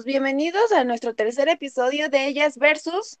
Chicos, 0.00 0.04
bienvenidos 0.04 0.72
a 0.72 0.84
nuestro 0.84 1.14
tercer 1.14 1.48
episodio 1.48 2.08
de 2.08 2.26
Ellas 2.26 2.56
versus 2.56 3.18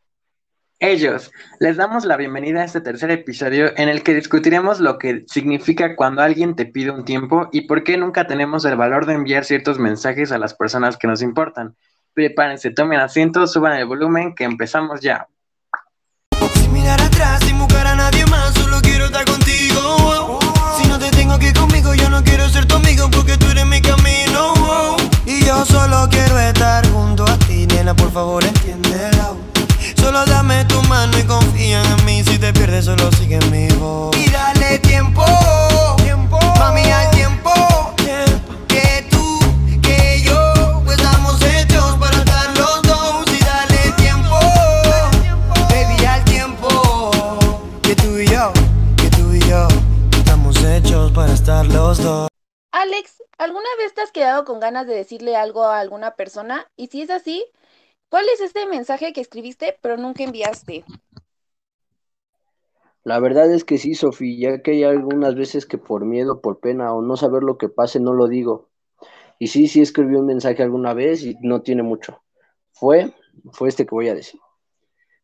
ellos. 0.78 1.30
Les 1.58 1.76
damos 1.76 2.06
la 2.06 2.16
bienvenida 2.16 2.62
a 2.62 2.64
este 2.64 2.80
tercer 2.80 3.10
episodio 3.10 3.72
en 3.76 3.90
el 3.90 4.02
que 4.02 4.14
discutiremos 4.14 4.80
lo 4.80 4.96
que 4.96 5.24
significa 5.26 5.94
cuando 5.94 6.22
alguien 6.22 6.56
te 6.56 6.64
pide 6.64 6.90
un 6.90 7.04
tiempo 7.04 7.50
y 7.52 7.62
por 7.62 7.84
qué 7.84 7.98
nunca 7.98 8.26
tenemos 8.26 8.64
el 8.64 8.76
valor 8.76 9.04
de 9.04 9.12
enviar 9.12 9.44
ciertos 9.44 9.78
mensajes 9.78 10.32
a 10.32 10.38
las 10.38 10.54
personas 10.54 10.96
que 10.96 11.06
nos 11.06 11.20
importan. 11.20 11.76
Prepárense, 12.14 12.70
tomen 12.70 13.00
asiento, 13.00 13.46
suban 13.46 13.78
el 13.78 13.84
volumen, 13.84 14.34
que 14.34 14.44
empezamos 14.44 15.00
ya. 15.02 15.28
Sin 16.54 16.72
mirar 16.72 17.00
atrás, 17.00 17.44
sin 17.44 17.58
buscar 17.58 17.86
a 17.88 17.96
nadie 17.96 18.24
más, 18.26 18.54
solo 18.54 18.78
quiero 18.80 18.89
yo 25.50 25.66
solo 25.66 26.08
quiero 26.08 26.38
estar 26.38 26.88
junto 26.92 27.24
a 27.24 27.36
ti, 27.38 27.66
nena, 27.66 27.92
por 27.92 28.12
favor 28.12 28.44
entiéndelo. 28.44 29.36
Solo 29.96 30.24
dame 30.24 30.64
tu 30.66 30.80
mano 30.84 31.18
y 31.18 31.24
confía 31.24 31.82
en 31.82 32.04
mí. 32.04 32.22
Si 32.22 32.38
te 32.38 32.52
pierdes, 32.52 32.84
solo 32.84 33.10
sigue 33.18 33.40
mi 33.50 33.66
voz. 33.80 34.16
Y 34.16 34.30
dale 34.30 34.78
tiempo, 34.78 35.24
tiempo, 36.04 36.38
mami, 36.56 36.82
al 36.82 37.10
tiempo. 37.10 37.52
Que 38.68 39.08
tú, 39.10 39.40
que 39.82 40.22
yo, 40.22 40.82
pues 40.84 40.98
estamos 40.98 41.42
hechos 41.42 41.96
para 41.98 42.16
estar 42.18 42.46
los 42.56 42.82
dos. 42.82 43.24
Y 43.36 43.44
dale 43.44 43.92
tiempo, 43.96 44.38
baby, 45.68 46.04
al 46.04 46.24
tiempo. 46.26 47.10
Que 47.82 47.96
tú 47.96 48.18
y 48.18 48.26
yo, 48.28 48.52
que 48.96 49.10
tú 49.10 49.32
y 49.32 49.40
yo, 49.48 49.66
estamos 50.12 50.56
hechos 50.62 51.10
para 51.10 51.32
estar 51.32 51.66
los 51.66 51.98
dos. 51.98 52.28
Alex, 52.80 53.22
¿alguna 53.36 53.68
vez 53.76 53.92
te 53.92 54.00
has 54.00 54.10
quedado 54.10 54.46
con 54.46 54.58
ganas 54.58 54.86
de 54.86 54.94
decirle 54.94 55.36
algo 55.36 55.64
a 55.64 55.80
alguna 55.80 56.12
persona? 56.12 56.66
Y 56.78 56.86
si 56.86 57.02
es 57.02 57.10
así, 57.10 57.44
¿cuál 58.08 58.24
es 58.32 58.40
este 58.40 58.66
mensaje 58.66 59.12
que 59.12 59.20
escribiste 59.20 59.76
pero 59.82 59.98
nunca 59.98 60.24
enviaste? 60.24 60.86
La 63.04 63.20
verdad 63.20 63.52
es 63.52 63.64
que 63.64 63.76
sí, 63.76 63.92
Sofía, 63.92 64.52
ya 64.52 64.62
que 64.62 64.70
hay 64.70 64.84
algunas 64.84 65.34
veces 65.34 65.66
que 65.66 65.76
por 65.76 66.06
miedo, 66.06 66.40
por 66.40 66.58
pena 66.58 66.94
o 66.94 67.02
no 67.02 67.18
saber 67.18 67.42
lo 67.42 67.58
que 67.58 67.68
pase 67.68 68.00
no 68.00 68.14
lo 68.14 68.28
digo. 68.28 68.70
Y 69.38 69.48
sí, 69.48 69.68
sí 69.68 69.82
escribí 69.82 70.14
un 70.14 70.24
mensaje 70.24 70.62
alguna 70.62 70.94
vez 70.94 71.22
y 71.22 71.36
no 71.42 71.60
tiene 71.60 71.82
mucho. 71.82 72.22
Fue, 72.72 73.12
fue 73.52 73.68
este 73.68 73.84
que 73.84 73.94
voy 73.94 74.08
a 74.08 74.14
decir. 74.14 74.40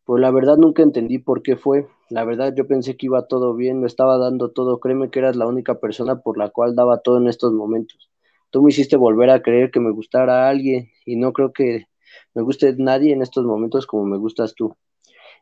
Pues 0.05 0.21
la 0.21 0.31
verdad 0.31 0.59
nunca 0.59 0.83
entendí 0.83 1.19
por 1.19 1.41
qué 1.41 1.57
fue. 1.57 1.89
La 2.09 2.25
verdad 2.25 2.55
yo 2.57 2.69
pensé 2.69 2.97
que 2.97 3.07
iba 3.07 3.27
todo 3.27 3.55
bien, 3.55 3.81
lo 3.81 3.87
estaba 3.87 4.17
dando 4.17 4.51
todo. 4.53 4.79
Créeme 4.79 5.11
que 5.11 5.19
eras 5.19 5.37
la 5.37 5.47
única 5.47 5.81
persona 5.81 6.21
por 6.21 6.39
la 6.39 6.51
cual 6.51 6.77
daba 6.77 6.99
todo 6.99 7.19
en 7.19 7.27
estos 7.27 7.53
momentos. 7.53 8.11
Tú 8.51 8.63
me 8.63 8.71
hiciste 8.71 8.97
volver 8.97 9.31
a 9.31 9.43
creer 9.43 9.71
que 9.73 9.81
me 9.81 9.91
gustara 9.91 10.47
a 10.47 10.49
alguien 10.51 10.91
y 11.05 11.17
no 11.17 11.33
creo 11.33 11.53
que 11.53 11.87
me 12.35 12.43
guste 12.43 12.75
nadie 12.79 13.13
en 13.13 13.23
estos 13.23 13.45
momentos 13.45 13.87
como 13.87 14.05
me 14.07 14.19
gustas 14.19 14.55
tú. 14.55 14.77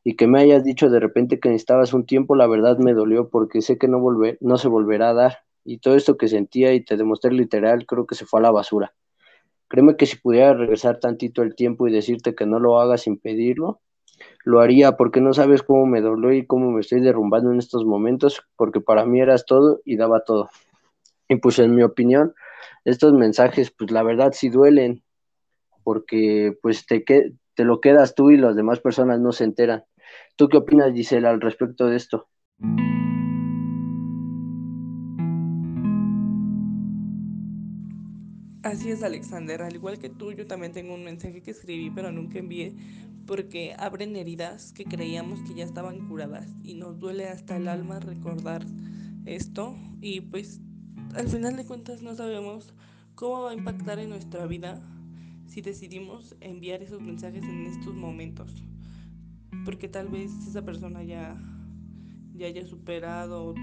Y 0.05 0.17
que 0.17 0.27
me 0.27 0.41
hayas 0.41 0.65
dicho 0.65 0.91
de 0.91 1.01
repente 1.01 1.39
que 1.39 1.51
necesitabas 1.51 1.93
un 1.93 2.07
tiempo, 2.07 2.35
la 2.35 2.47
verdad 2.47 2.79
me 2.79 2.95
dolió 2.95 3.29
porque 3.29 3.63
sé 3.63 3.79
que 3.79 3.89
no, 3.89 4.01
volver, 4.01 4.39
no 4.41 4.59
se 4.59 4.69
volverá 4.69 5.11
a 5.11 5.15
dar. 5.15 5.39
Y 5.65 5.79
todo 5.79 5.97
esto 5.97 6.17
que 6.17 6.29
sentía 6.29 6.73
y 6.75 6.85
te 6.85 6.97
demostré 6.97 7.33
literal, 7.33 7.87
creo 7.87 8.07
que 8.07 8.15
se 8.15 8.27
fue 8.27 8.41
a 8.41 8.43
la 8.43 8.51
basura. 8.51 8.95
Créeme 9.69 9.97
que 9.97 10.07
si 10.07 10.17
pudiera 10.17 10.55
regresar 10.55 11.01
tantito 11.01 11.43
el 11.43 11.55
tiempo 11.55 11.89
y 11.89 11.93
decirte 11.93 12.35
que 12.35 12.47
no 12.47 12.59
lo 12.59 12.81
hagas 12.81 13.03
sin 13.03 13.19
pedirlo, 13.19 13.81
lo 14.45 14.61
haría 14.61 14.97
porque 14.97 15.21
no 15.21 15.33
sabes 15.33 15.63
cómo 15.63 15.87
me 15.87 16.01
dolió 16.01 16.33
y 16.33 16.47
cómo 16.47 16.71
me 16.71 16.81
estoy 16.81 17.01
derrumbando 17.01 17.51
en 17.51 17.59
estos 17.59 17.85
momentos, 17.85 18.43
porque 18.57 18.81
para 18.81 19.07
mí 19.07 19.21
eras 19.21 19.47
todo 19.47 19.81
y 19.85 19.97
daba 19.97 20.25
todo. 20.25 20.51
Y 21.29 21.37
pues 21.37 21.59
en 21.59 21.75
mi 21.75 21.83
opinión, 21.83 22.35
estos 22.85 23.13
mensajes, 23.15 23.71
pues 23.71 23.91
la 23.91 24.03
verdad 24.03 24.33
sí 24.33 24.51
duelen, 24.51 25.03
porque 25.83 26.57
pues 26.61 26.87
te, 26.87 27.05
que, 27.05 27.33
te 27.55 27.65
lo 27.65 27.81
quedas 27.81 28.15
tú 28.15 28.31
y 28.31 28.37
las 28.37 28.57
demás 28.57 28.81
personas 28.81 29.21
no 29.21 29.33
se 29.33 29.45
enteran. 29.45 29.85
¿Tú 30.37 30.49
qué 30.49 30.59
opinas, 30.59 30.93
Gisela, 30.93 31.31
al 31.31 31.41
respecto 31.41 31.87
de 31.87 31.97
esto? 31.97 32.29
Así 38.65 38.91
es, 38.91 39.03
Alexander. 39.03 39.63
Al 39.63 39.75
igual 39.75 39.99
que 39.99 40.09
tú, 40.09 40.33
yo 40.33 40.47
también 40.47 40.73
tengo 40.73 40.95
un 40.95 41.05
mensaje 41.05 41.43
que 41.43 41.51
escribí, 41.51 41.91
pero 41.91 42.11
nunca 42.11 42.39
envié, 42.39 42.75
porque 43.27 43.75
abren 43.79 44.17
heridas 44.17 44.73
que 44.73 44.85
creíamos 44.85 45.41
que 45.43 45.55
ya 45.55 45.65
estaban 45.65 46.09
curadas 46.09 46.49
y 46.63 46.75
nos 46.75 46.99
duele 46.99 47.29
hasta 47.29 47.57
el 47.57 47.69
alma 47.69 48.01
recordar 48.01 48.67
esto. 49.25 49.77
Y 50.01 50.21
pues, 50.21 50.61
al 51.15 51.29
final 51.29 51.57
de 51.57 51.65
cuentas, 51.65 52.03
no 52.03 52.15
sabemos 52.15 52.75
cómo 53.15 53.43
va 53.43 53.51
a 53.51 53.55
impactar 53.55 53.99
en 53.99 54.11
nuestra 54.11 54.47
vida 54.47 54.83
si 55.47 55.61
decidimos 55.61 56.37
enviar 56.41 56.83
esos 56.83 57.01
mensajes 57.01 57.45
en 57.45 57.67
estos 57.67 57.95
momentos. 57.95 58.65
Porque 59.65 59.89
tal 59.89 60.09
vez 60.09 60.31
esa 60.47 60.63
persona 60.63 61.03
ya, 61.03 61.41
ya 62.35 62.47
haya 62.47 62.67
superado, 62.67 63.55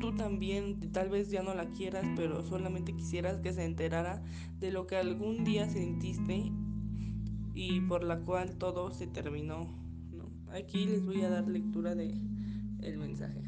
tú 0.00 0.14
también, 0.14 0.92
tal 0.92 1.10
vez 1.10 1.30
ya 1.30 1.42
no 1.42 1.54
la 1.54 1.70
quieras, 1.70 2.06
pero 2.16 2.44
solamente 2.44 2.94
quisieras 2.94 3.40
que 3.40 3.52
se 3.52 3.64
enterara 3.64 4.22
de 4.58 4.70
lo 4.70 4.86
que 4.86 4.96
algún 4.96 5.44
día 5.44 5.68
sentiste 5.68 6.50
y 7.54 7.80
por 7.80 8.04
la 8.04 8.20
cual 8.20 8.56
todo 8.56 8.90
se 8.90 9.06
terminó. 9.06 9.68
Aquí 10.52 10.86
les 10.86 11.04
voy 11.04 11.22
a 11.22 11.30
dar 11.30 11.48
lectura 11.48 11.94
de 11.94 12.14
el 12.82 12.98
mensaje. 12.98 13.42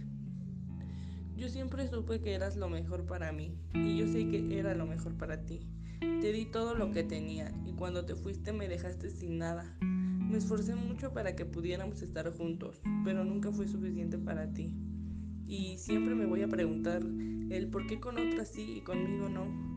Yo 1.37 1.49
siempre 1.49 1.87
supe 1.89 2.21
que 2.21 2.35
eras 2.35 2.57
lo 2.57 2.71
mejor 2.71 3.05
para 3.05 3.31
mí 3.33 3.55
y 3.75 3.99
yo 3.99 4.07
sé 4.07 4.27
que 4.29 4.59
era 4.59 4.75
lo 4.75 4.87
mejor 4.87 5.15
para 5.17 5.45
ti. 5.45 5.61
Te 6.01 6.33
di 6.33 6.47
todo 6.47 6.75
lo 6.75 6.91
que 6.93 7.03
tenía 7.03 7.53
y 7.67 7.73
cuando 7.73 8.07
te 8.07 8.15
fuiste 8.15 8.53
me 8.53 8.69
dejaste 8.69 9.11
sin 9.11 9.39
nada. 9.39 9.77
Me 9.81 10.39
esforcé 10.39 10.75
mucho 10.75 11.13
para 11.13 11.37
que 11.37 11.45
pudiéramos 11.45 12.03
estar 12.03 12.33
juntos, 12.37 12.81
pero 13.05 13.25
nunca 13.25 13.53
fue 13.53 13.69
suficiente 13.69 14.19
para 14.19 14.53
ti. 14.53 14.75
Y 15.47 15.79
siempre 15.79 16.15
me 16.15 16.27
voy 16.27 16.43
a 16.43 16.49
preguntar 16.49 17.03
el 17.03 17.69
por 17.71 17.87
qué 17.87 18.01
con 18.01 18.19
otras 18.19 18.49
sí 18.49 18.79
y 18.79 18.81
conmigo 18.81 19.29
no. 19.29 19.76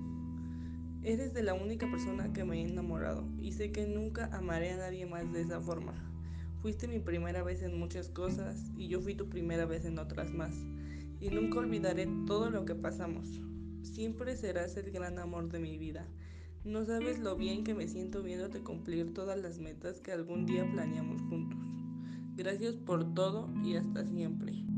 Eres 1.01 1.33
de 1.33 1.43
la 1.43 1.53
única 1.53 1.89
persona 1.89 2.33
que 2.33 2.43
me 2.43 2.61
he 2.61 2.67
enamorado 2.67 3.25
y 3.39 3.53
sé 3.53 3.71
que 3.71 3.87
nunca 3.87 4.29
amaré 4.33 4.71
a 4.71 4.77
nadie 4.77 5.05
más 5.05 5.31
de 5.31 5.41
esa 5.41 5.61
forma. 5.61 5.93
Fuiste 6.61 6.89
mi 6.89 6.99
primera 6.99 7.41
vez 7.41 7.63
en 7.63 7.79
muchas 7.79 8.09
cosas 8.09 8.69
y 8.77 8.89
yo 8.89 8.99
fui 8.99 9.15
tu 9.15 9.29
primera 9.29 9.65
vez 9.65 9.85
en 9.85 9.97
otras 9.97 10.29
más. 10.31 10.53
Y 11.21 11.29
nunca 11.29 11.59
olvidaré 11.59 12.09
todo 12.27 12.49
lo 12.49 12.65
que 12.65 12.75
pasamos. 12.75 13.25
Siempre 13.81 14.35
serás 14.35 14.75
el 14.75 14.91
gran 14.91 15.19
amor 15.19 15.49
de 15.49 15.59
mi 15.59 15.77
vida. 15.77 16.05
No 16.65 16.83
sabes 16.83 17.19
lo 17.19 17.37
bien 17.37 17.63
que 17.63 17.73
me 17.73 17.87
siento 17.87 18.21
viéndote 18.21 18.59
cumplir 18.59 19.13
todas 19.13 19.39
las 19.41 19.57
metas 19.59 20.01
que 20.01 20.11
algún 20.11 20.45
día 20.45 20.69
planeamos 20.69 21.21
juntos. 21.21 21.59
Gracias 22.35 22.75
por 22.75 23.13
todo 23.13 23.49
y 23.63 23.78
hasta 23.78 24.05
siempre. 24.05 24.68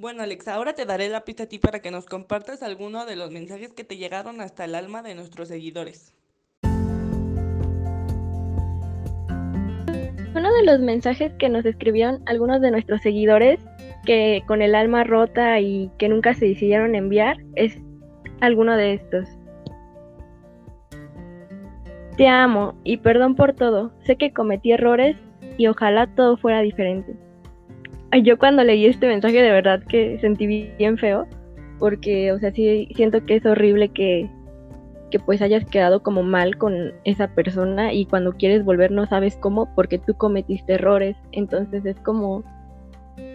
Bueno, 0.00 0.22
Alex, 0.22 0.48
ahora 0.48 0.72
te 0.72 0.86
daré 0.86 1.10
la 1.10 1.26
pista 1.26 1.42
a 1.42 1.46
ti 1.46 1.58
para 1.58 1.80
que 1.80 1.90
nos 1.90 2.06
compartas 2.06 2.62
alguno 2.62 3.04
de 3.04 3.16
los 3.16 3.30
mensajes 3.30 3.74
que 3.74 3.84
te 3.84 3.98
llegaron 3.98 4.40
hasta 4.40 4.64
el 4.64 4.74
alma 4.74 5.02
de 5.02 5.14
nuestros 5.14 5.48
seguidores. 5.48 6.14
Uno 10.34 10.54
de 10.54 10.64
los 10.64 10.80
mensajes 10.80 11.34
que 11.34 11.50
nos 11.50 11.66
escribieron 11.66 12.22
algunos 12.24 12.62
de 12.62 12.70
nuestros 12.70 13.02
seguidores 13.02 13.60
que 14.06 14.42
con 14.46 14.62
el 14.62 14.74
alma 14.74 15.04
rota 15.04 15.60
y 15.60 15.90
que 15.98 16.08
nunca 16.08 16.32
se 16.32 16.46
decidieron 16.46 16.94
enviar 16.94 17.36
es 17.54 17.76
alguno 18.40 18.78
de 18.78 18.94
estos. 18.94 19.28
Te 22.16 22.26
amo 22.26 22.74
y 22.84 22.96
perdón 22.96 23.34
por 23.34 23.52
todo. 23.52 23.92
Sé 24.06 24.16
que 24.16 24.32
cometí 24.32 24.72
errores 24.72 25.18
y 25.58 25.66
ojalá 25.66 26.06
todo 26.06 26.38
fuera 26.38 26.62
diferente. 26.62 27.29
Yo 28.18 28.38
cuando 28.38 28.64
leí 28.64 28.86
este 28.86 29.06
mensaje 29.06 29.40
de 29.40 29.50
verdad 29.50 29.82
que 29.88 30.18
sentí 30.18 30.46
bien 30.46 30.98
feo 30.98 31.28
porque, 31.78 32.32
o 32.32 32.38
sea, 32.38 32.52
sí 32.52 32.88
siento 32.94 33.24
que 33.24 33.36
es 33.36 33.46
horrible 33.46 33.88
que, 33.88 34.28
que 35.10 35.18
pues 35.20 35.40
hayas 35.40 35.64
quedado 35.64 36.02
como 36.02 36.22
mal 36.22 36.58
con 36.58 36.92
esa 37.04 37.28
persona 37.28 37.92
y 37.92 38.06
cuando 38.06 38.32
quieres 38.32 38.64
volver 38.64 38.90
no 38.90 39.06
sabes 39.06 39.36
cómo 39.36 39.72
porque 39.74 39.98
tú 39.98 40.14
cometiste 40.14 40.74
errores. 40.74 41.16
Entonces 41.32 41.86
es 41.86 41.98
como 42.00 42.42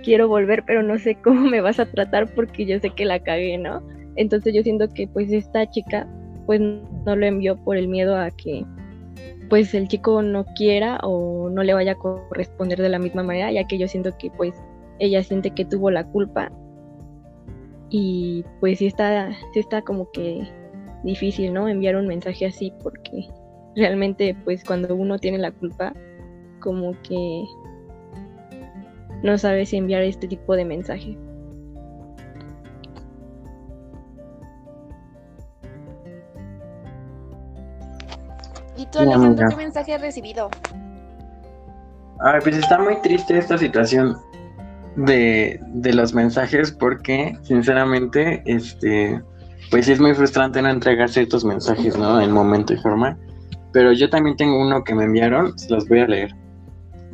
quiero 0.04 0.28
volver, 0.28 0.64
pero 0.66 0.84
no 0.84 0.98
sé 1.00 1.16
cómo 1.24 1.42
me 1.42 1.62
vas 1.62 1.80
a 1.80 1.86
tratar 1.86 2.34
porque 2.34 2.66
yo 2.66 2.80
sé 2.80 2.90
que 2.90 3.06
la 3.06 3.20
cagué, 3.20 3.58
¿no? 3.58 3.82
Entonces 4.16 4.54
yo 4.54 4.62
siento 4.62 4.88
que 4.90 5.08
pues 5.08 5.32
esta 5.32 5.70
chica 5.70 6.08
pues 6.46 6.62
no 6.62 7.16
lo 7.16 7.26
envió 7.26 7.58
por 7.58 7.78
el 7.78 7.88
miedo 7.88 8.16
a 8.16 8.30
que 8.30 8.66
pues 9.50 9.74
el 9.74 9.88
chico 9.88 10.22
no 10.22 10.46
quiera 10.56 11.00
o 11.04 11.50
no 11.50 11.64
le 11.64 11.74
vaya 11.74 11.94
a 11.94 11.96
corresponder 11.96 12.82
de 12.82 12.90
la 12.90 13.00
misma 13.00 13.24
manera, 13.24 13.52
ya 13.52 13.68
que 13.68 13.78
yo 13.78 13.88
siento 13.88 14.18
que 14.18 14.32
pues 14.32 14.56
ella 15.00 15.24
siente 15.24 15.52
que 15.52 15.66
tuvo 15.66 15.92
la 15.92 16.06
culpa 16.06 16.52
y 17.90 18.44
pues 18.60 18.80
sí 18.80 18.88
está, 18.88 19.32
sí 19.54 19.60
está 19.60 19.82
como 19.82 20.10
que 20.12 20.48
difícil, 21.04 21.54
¿no? 21.54 21.68
Enviar 21.68 21.96
un 21.96 22.08
mensaje 22.08 22.46
así 22.46 22.74
porque 22.82 23.28
realmente 23.76 24.36
pues 24.44 24.64
cuando 24.64 24.96
uno 24.96 25.20
tiene 25.20 25.38
la 25.38 25.52
culpa 25.52 25.94
como 26.60 26.94
que 27.04 27.44
no 29.24 29.38
sabe 29.38 29.66
si 29.66 29.78
enviar 29.78 30.04
este 30.04 30.28
tipo 30.28 30.56
de 30.56 30.66
mensaje. 30.66 31.18
Tú, 38.92 39.00
Sí, 39.00 39.06
Alejandro, 39.06 39.46
amiga. 39.46 39.48
qué 39.50 39.56
mensaje 39.56 39.94
has 39.94 40.02
recibido? 40.02 40.50
Ay, 42.20 42.40
pues 42.44 42.58
está 42.58 42.80
muy 42.80 43.02
triste 43.02 43.38
esta 43.38 43.58
situación 43.58 44.16
de, 44.96 45.60
de 45.74 45.94
los 45.94 46.14
mensajes 46.14 46.72
porque, 46.72 47.38
sinceramente, 47.44 48.42
este, 48.46 49.22
pues 49.72 49.88
es 49.90 50.00
muy 50.00 50.14
frustrante 50.14 50.62
no 50.62 50.70
entregar 50.70 51.10
ciertos 51.10 51.44
mensajes, 51.44 51.98
¿no? 51.98 52.22
En 52.22 52.32
momento 52.32 52.74
y 52.74 52.78
forma. 52.78 53.18
Pero 53.74 53.92
yo 53.92 54.10
también 54.10 54.38
tengo 54.38 54.62
uno 54.62 54.84
que 54.84 54.96
me 54.96 55.04
enviaron, 55.04 55.58
se 55.58 55.74
los 55.74 55.88
voy 55.90 56.00
a 56.00 56.08
leer. 56.08 56.32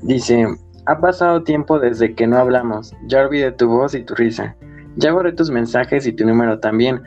Dice, 0.04 0.46
ha 0.86 1.00
pasado 1.00 1.44
tiempo 1.44 1.80
desde 1.80 2.14
que 2.14 2.28
no 2.28 2.38
hablamos, 2.38 2.94
ya 3.08 3.22
olvidé 3.26 3.52
tu 3.52 3.68
voz 3.68 3.96
y 3.96 4.04
tu 4.04 4.14
risa. 4.16 4.56
Ya 4.98 5.12
borré 5.14 5.32
tus 5.34 5.50
mensajes 5.50 6.06
y 6.06 6.14
tu 6.14 6.26
número 6.26 6.60
también, 6.60 7.02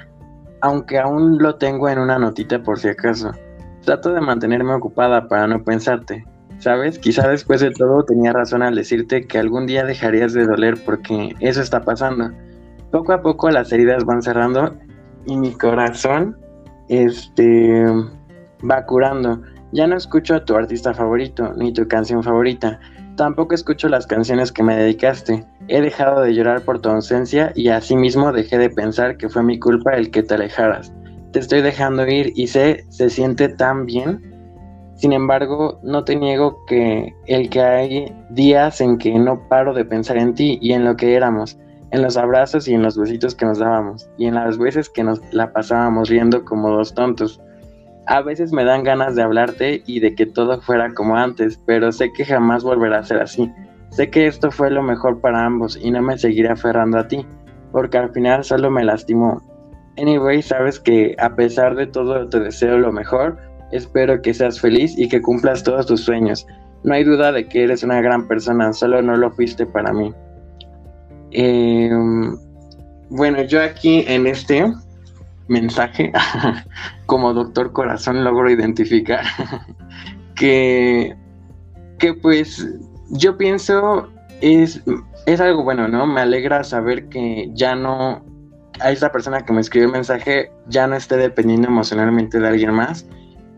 aunque 0.62 0.99
aún 0.99 1.39
lo 1.39 1.56
tengo 1.56 1.89
en 1.89 1.99
una 1.99 2.19
notita 2.19 2.62
por 2.62 2.79
si 2.81 2.89
acaso. 2.89 3.31
Trato 3.85 4.15
de 4.15 4.21
mantenerme 4.21 4.73
ocupada 4.73 5.29
para 5.29 5.47
no 5.47 5.63
pensarte. 5.63 6.25
¿Sabes? 6.59 6.99
Quizá 6.99 7.29
después 7.29 7.61
de 7.61 7.73
todo 7.73 8.05
tenía 8.05 8.33
razón 8.33 8.63
al 8.63 8.77
decirte 8.77 9.27
que 9.27 9.39
algún 9.39 9.67
día 9.67 9.85
dejarías 9.85 10.33
de 10.33 10.47
doler 10.47 10.77
porque 10.85 11.35
eso 11.41 11.61
está 11.61 11.83
pasando. 11.83 12.31
Poco 12.91 13.13
a 13.13 13.23
poco 13.23 13.51
las 13.51 13.73
heridas 13.73 14.05
van 14.05 14.23
cerrando 14.23 14.75
y 15.27 15.37
mi 15.37 15.53
corazón 15.53 16.39
este 16.89 17.85
va 18.69 18.87
curando. 18.87 19.43
Ya 19.73 19.87
no 19.87 19.97
escucho 19.97 20.37
a 20.37 20.45
tu 20.45 20.55
artista 20.55 20.95
favorito 20.95 21.53
ni 21.57 21.73
tu 21.73 21.87
canción 21.89 22.23
favorita. 22.23 22.79
Tampoco 23.17 23.55
escucho 23.55 23.89
las 23.89 24.07
canciones 24.07 24.51
que 24.51 24.63
me 24.63 24.77
dedicaste. 24.77 25.45
He 25.69 25.81
dejado 25.81 26.23
de 26.23 26.35
llorar 26.35 26.63
por 26.63 26.81
tu 26.81 26.89
ausencia 26.89 27.53
y 27.55 27.69
asimismo 27.69 28.33
dejé 28.33 28.59
de 28.59 28.71
pensar 28.71 29.17
que 29.17 29.29
fue 29.29 29.43
mi 29.43 29.59
culpa 29.59 29.93
el 29.95 30.11
que 30.11 30.23
te 30.23 30.35
alejaras. 30.35 30.93
Te 31.35 31.41
estoy 31.41 31.63
dejando 31.63 32.07
ir 32.07 32.33
y 32.37 32.47
sé, 32.47 32.87
se 32.91 33.11
siente 33.11 33.49
tan 33.49 33.87
bien. 33.87 34.23
Sin 34.95 35.13
embargo, 35.13 35.81
no 35.83 36.05
te 36.05 36.15
niego 36.15 36.65
que 36.67 37.13
el 37.27 37.51
que 37.51 37.61
hay 37.61 38.17
días 38.31 38.81
en 38.81 38.99
que 38.99 39.19
no 39.19 39.49
paro 39.49 39.75
de 39.75 39.85
pensar 39.85 40.17
en 40.17 40.35
ti 40.35 40.61
y 40.63 40.75
en 40.75 40.85
lo 40.85 40.97
que 40.97 41.17
éramos, 41.17 41.59
en 41.91 42.03
los 42.03 42.17
abrazos 42.17 42.69
y 42.69 42.75
en 42.75 42.83
los 42.83 42.97
besitos 42.97 43.35
que 43.35 43.47
nos 43.47 43.59
dábamos, 43.59 44.09
y 44.17 44.27
en 44.27 44.37
las 44.37 44.59
veces 44.59 44.89
que 44.89 45.03
nos 45.03 45.21
la 45.33 45.53
pasábamos 45.53 46.09
riendo 46.09 46.45
como 46.45 46.71
dos 46.71 46.95
tontos. 46.95 47.41
A 48.07 48.23
veces 48.23 48.53
me 48.53 48.65
dan 48.65 48.85
ganas 48.85 49.17
de 49.17 49.23
hablarte 49.23 49.83
y 49.87 49.99
de 49.99 50.15
que 50.15 50.27
todo 50.27 50.61
fuera 50.61 50.95
como 50.95 51.17
antes, 51.17 51.61
pero 51.67 51.91
sé 51.91 52.13
que 52.13 52.25
jamás 52.25 52.63
volverá 52.63 53.01
a 53.01 53.05
ser 53.05 53.19
así. 53.19 53.51
Sé 53.91 54.09
que 54.09 54.29
esto 54.29 54.53
fue 54.53 54.71
lo 54.71 54.85
mejor 54.85 55.21
para 55.21 55.45
ambos 55.45 55.77
y 55.83 55.91
no 55.91 56.01
me 56.01 56.17
seguiré 56.17 56.51
aferrando 56.51 56.97
a 56.97 57.09
ti, 57.09 57.27
porque 57.73 57.99
al 57.99 58.13
final 58.13 58.45
solo 58.45 58.71
me 58.71 58.85
lastimó. 58.85 59.43
Anyway, 59.96 60.43
sabes 60.43 60.81
que 60.81 61.14
a 61.19 61.35
pesar 61.35 61.76
de 61.76 61.87
todo 61.87 62.29
te 62.29 62.41
deseo 62.41 62.79
lo 62.79 62.93
mejor, 62.93 63.38
espero 63.73 64.20
que 64.23 64.35
seas 64.35 64.61
feliz 64.61 64.99
y 64.99 65.08
que 65.08 65.23
cumplas 65.23 65.62
todos 65.62 65.87
tus 65.87 66.00
sueños. 66.00 66.46
No 66.82 66.94
hay 66.94 67.05
duda 67.05 67.32
de 67.32 67.46
que 67.49 67.64
eres 67.64 67.82
una 67.82 68.00
gran 68.00 68.26
persona, 68.26 68.73
solo 68.73 69.00
no 69.02 69.17
lo 69.17 69.31
fuiste 69.31 69.67
para 69.67 69.93
mí. 69.93 70.12
Eh, 71.31 71.91
bueno, 73.11 73.43
yo 73.43 73.62
aquí 73.62 74.05
en 74.06 74.26
este 74.26 74.67
mensaje, 75.49 76.12
como 77.06 77.32
doctor 77.32 77.73
corazón, 77.73 78.25
logro 78.25 78.50
identificar 78.50 79.25
que, 80.35 81.17
que 81.99 82.14
pues 82.14 82.67
yo 83.11 83.37
pienso 83.37 84.08
es, 84.41 84.82
es 85.26 85.41
algo 85.41 85.64
bueno, 85.64 85.88
¿no? 85.88 86.06
Me 86.06 86.20
alegra 86.20 86.64
saber 86.64 87.08
que 87.08 87.50
ya 87.55 87.75
no, 87.75 88.25
a 88.81 88.91
esa 88.91 89.11
persona 89.11 89.44
que 89.44 89.53
me 89.53 89.61
escribió 89.61 89.87
el 89.88 89.93
mensaje 89.93 90.50
ya 90.69 90.87
no 90.87 90.97
esté 90.97 91.17
dependiendo 91.17 91.69
emocionalmente 91.69 92.38
de 92.38 92.49
alguien 92.49 92.73
más 92.73 93.06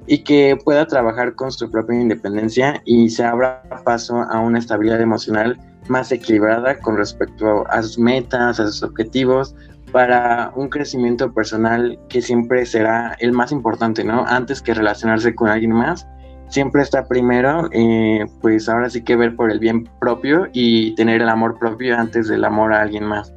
y 0.07 0.19
que 0.19 0.57
pueda 0.65 0.87
trabajar 0.87 1.35
con 1.35 1.51
su 1.51 1.71
propia 1.71 2.01
independencia 2.01 2.81
y 2.85 3.09
se 3.11 3.25
abra 3.25 3.63
paso 3.85 4.23
a 4.23 4.39
una 4.39 4.59
estabilidad 4.59 5.01
emocional 5.01 5.59
más 5.89 6.13
equilibrada 6.13 6.79
con 6.79 6.97
respecto 6.97 7.65
a 7.69 7.83
sus 7.83 7.99
metas, 7.99 8.61
a 8.61 8.67
sus 8.67 8.83
objetivos, 8.83 9.55
para 9.93 10.53
un 10.55 10.69
crecimiento 10.69 11.33
personal 11.33 11.99
que 12.09 12.21
siempre 12.21 12.67
será 12.67 13.17
el 13.21 13.33
más 13.33 13.53
importante, 13.53 14.05
¿no? 14.05 14.25
Antes 14.27 14.61
que 14.61 14.75
relacionarse 14.75 15.35
con 15.35 15.49
alguien 15.49 15.73
más, 15.73 16.07
siempre 16.49 16.83
está 16.83 17.07
primero, 17.07 17.69
eh, 17.73 18.27
pues 18.41 18.69
ahora 18.69 18.91
sí 18.91 19.03
que 19.03 19.17
ver 19.17 19.37
por 19.37 19.51
el 19.51 19.59
bien 19.59 19.89
propio 20.01 20.49
y 20.53 20.95
tener 20.97 21.23
el 21.23 21.29
amor 21.29 21.59
propio 21.59 21.97
antes 21.97 22.29
del 22.29 22.45
amor 22.45 22.73
a 22.75 22.83
alguien 22.83 23.05
más. 23.05 23.33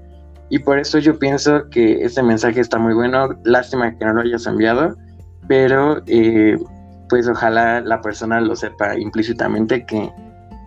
Y 0.49 0.59
por 0.59 0.79
eso 0.79 0.97
yo 0.97 1.19
pienso 1.19 1.69
que 1.69 2.03
este 2.03 2.23
mensaje 2.23 2.59
está 2.59 2.79
muy 2.79 2.93
bueno, 2.93 3.29
lástima 3.43 3.95
que 3.95 4.05
no 4.05 4.13
lo 4.13 4.21
hayas 4.21 4.47
enviado, 4.47 4.95
pero 5.47 6.01
eh, 6.07 6.57
pues 7.07 7.27
ojalá 7.27 7.81
la 7.81 8.01
persona 8.01 8.41
lo 8.41 8.55
sepa 8.55 8.97
implícitamente 8.97 9.85
que, 9.85 10.11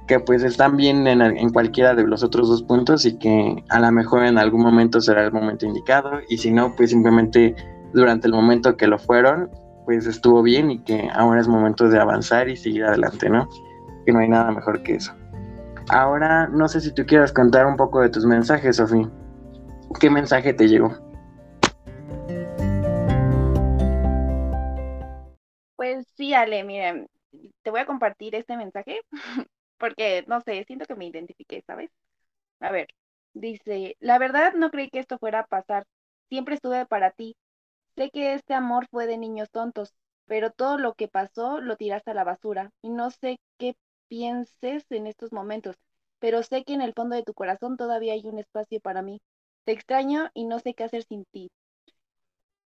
que 0.07 0.21
pues 0.21 0.43
están 0.45 0.77
bien 0.77 1.07
en, 1.07 1.21
en, 1.21 1.51
cualquiera 1.51 1.95
de 1.95 2.05
los 2.05 2.23
otros 2.23 2.49
dos 2.49 2.63
puntos 2.63 3.05
y 3.07 3.19
que 3.19 3.65
a 3.71 3.81
lo 3.81 3.91
mejor 3.91 4.25
en 4.25 4.39
algún 4.39 4.63
momento 4.63 5.01
será 5.01 5.25
el 5.25 5.33
momento 5.33 5.67
indicado 5.67 6.21
y 6.29 6.39
si 6.39 6.53
no 6.53 6.75
pues 6.77 6.91
simplemente 6.91 7.55
durante 7.93 8.27
el 8.27 8.35
momento 8.35 8.77
que 8.77 8.87
lo 8.87 8.99
fueron 8.99 9.51
pues 9.85 10.07
estuvo 10.07 10.43
bien 10.43 10.71
y 10.71 10.79
que 10.81 11.09
ahora 11.15 11.41
es 11.41 11.49
momento 11.49 11.89
de 11.89 11.99
avanzar 11.99 12.49
y 12.49 12.57
seguir 12.57 12.85
adelante, 12.85 13.29
¿no? 13.29 13.49
Que 14.07 14.13
no 14.13 14.21
hay 14.21 14.29
nada 14.29 14.51
mejor 14.53 14.83
que 14.83 14.95
eso. 14.95 15.13
Ahora 15.89 16.49
no 16.49 16.69
sé 16.69 16.81
si 16.81 16.93
tú 16.93 17.05
quieras 17.05 17.33
contar 17.33 17.67
un 17.67 17.77
poco 17.77 18.01
de 18.01 18.09
tus 18.09 18.25
mensajes, 18.25 18.77
Sofía. 18.77 19.09
¿Qué 20.01 20.11
mensaje 20.11 20.55
te 20.55 20.69
llegó? 20.69 20.91
Pues 25.77 26.07
sí, 26.15 26.35
Ale, 26.35 26.65
miren, 26.65 27.09
te 27.63 27.71
voy 27.71 27.81
a 27.81 27.87
compartir 27.87 28.35
este 28.35 28.57
mensaje 28.57 29.01
porque, 29.79 30.25
no 30.29 30.41
sé, 30.41 30.65
siento 30.65 30.87
que 30.87 30.95
me 30.95 31.07
identifiqué, 31.07 31.63
¿sabes? 31.67 31.91
A 32.61 32.71
ver, 32.73 32.89
dice, 33.35 33.97
la 34.01 34.19
verdad 34.19 34.55
no 34.55 34.71
creí 34.71 34.91
que 34.91 35.01
esto 35.01 35.19
fuera 35.19 35.41
a 35.41 35.47
pasar, 35.47 35.85
siempre 36.29 36.55
estuve 36.55 36.87
para 36.87 37.11
ti. 37.11 37.37
Sé 37.97 38.11
que 38.11 38.35
este 38.35 38.55
amor 38.55 38.87
fue 38.91 39.07
de 39.07 39.19
niños 39.19 39.51
tontos, 39.51 39.95
pero 40.27 40.51
todo 40.51 40.79
lo 40.79 40.95
que 40.95 41.09
pasó 41.09 41.61
lo 41.61 41.77
tiraste 41.77 42.13
a 42.13 42.15
la 42.15 42.25
basura 42.25 42.71
y 42.83 42.91
no 42.91 43.11
sé 43.11 43.39
qué 43.59 43.75
pienses 44.09 44.85
en 44.91 45.07
estos 45.07 45.33
momentos, 45.33 45.77
pero 46.19 46.43
sé 46.43 46.65
que 46.65 46.75
en 46.75 46.83
el 46.83 46.95
fondo 46.95 47.17
de 47.17 47.25
tu 47.25 47.35
corazón 47.35 47.77
todavía 47.77 48.15
hay 48.15 48.23
un 48.27 48.39
espacio 48.39 48.81
para 48.81 49.03
mí. 49.03 49.21
Te 49.65 49.73
extraño 49.73 50.31
y 50.35 50.45
no 50.45 50.61
sé 50.61 50.75
qué 50.75 50.85
hacer 50.85 51.03
sin 51.03 51.25
ti. 51.33 51.51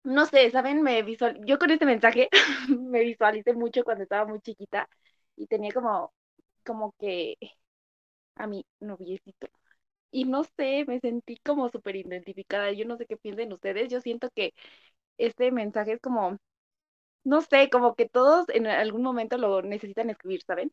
No 0.05 0.27
sé, 0.27 0.51
¿saben? 0.51 0.83
Me 0.83 1.03
visual... 1.03 1.39
Yo 1.45 1.59
con 1.59 1.71
este 1.71 1.85
mensaje 1.87 2.29
me 2.79 3.01
visualicé 3.01 3.53
mucho 3.55 3.85
cuando 3.85 4.03
estaba 4.05 4.27
muy 4.27 4.41
chiquita 4.41 4.89
y 5.37 5.47
tenía 5.47 5.73
como, 5.73 6.13
como 6.65 6.95
que 6.99 7.37
a 8.37 8.47
mi 8.47 8.65
noviecito. 8.81 9.49
Y 10.13 10.25
no 10.27 10.45
sé, 10.45 10.85
me 10.87 11.01
sentí 11.01 11.39
como 11.39 11.71
súper 11.71 11.97
identificada. 11.97 12.73
Yo 12.73 12.87
no 12.87 12.97
sé 12.99 13.07
qué 13.07 13.17
piensen 13.17 13.53
ustedes. 13.53 13.89
Yo 13.91 14.01
siento 14.01 14.31
que 14.35 14.55
este 15.19 15.53
mensaje 15.53 15.95
es 15.95 16.01
como, 16.01 16.39
no 17.25 17.43
sé, 17.43 17.71
como 17.71 17.95
que 17.97 18.09
todos 18.09 18.49
en 18.51 18.67
algún 18.67 19.03
momento 19.03 19.39
lo 19.39 19.63
necesitan 19.63 20.11
escribir, 20.11 20.43
¿saben? 20.45 20.71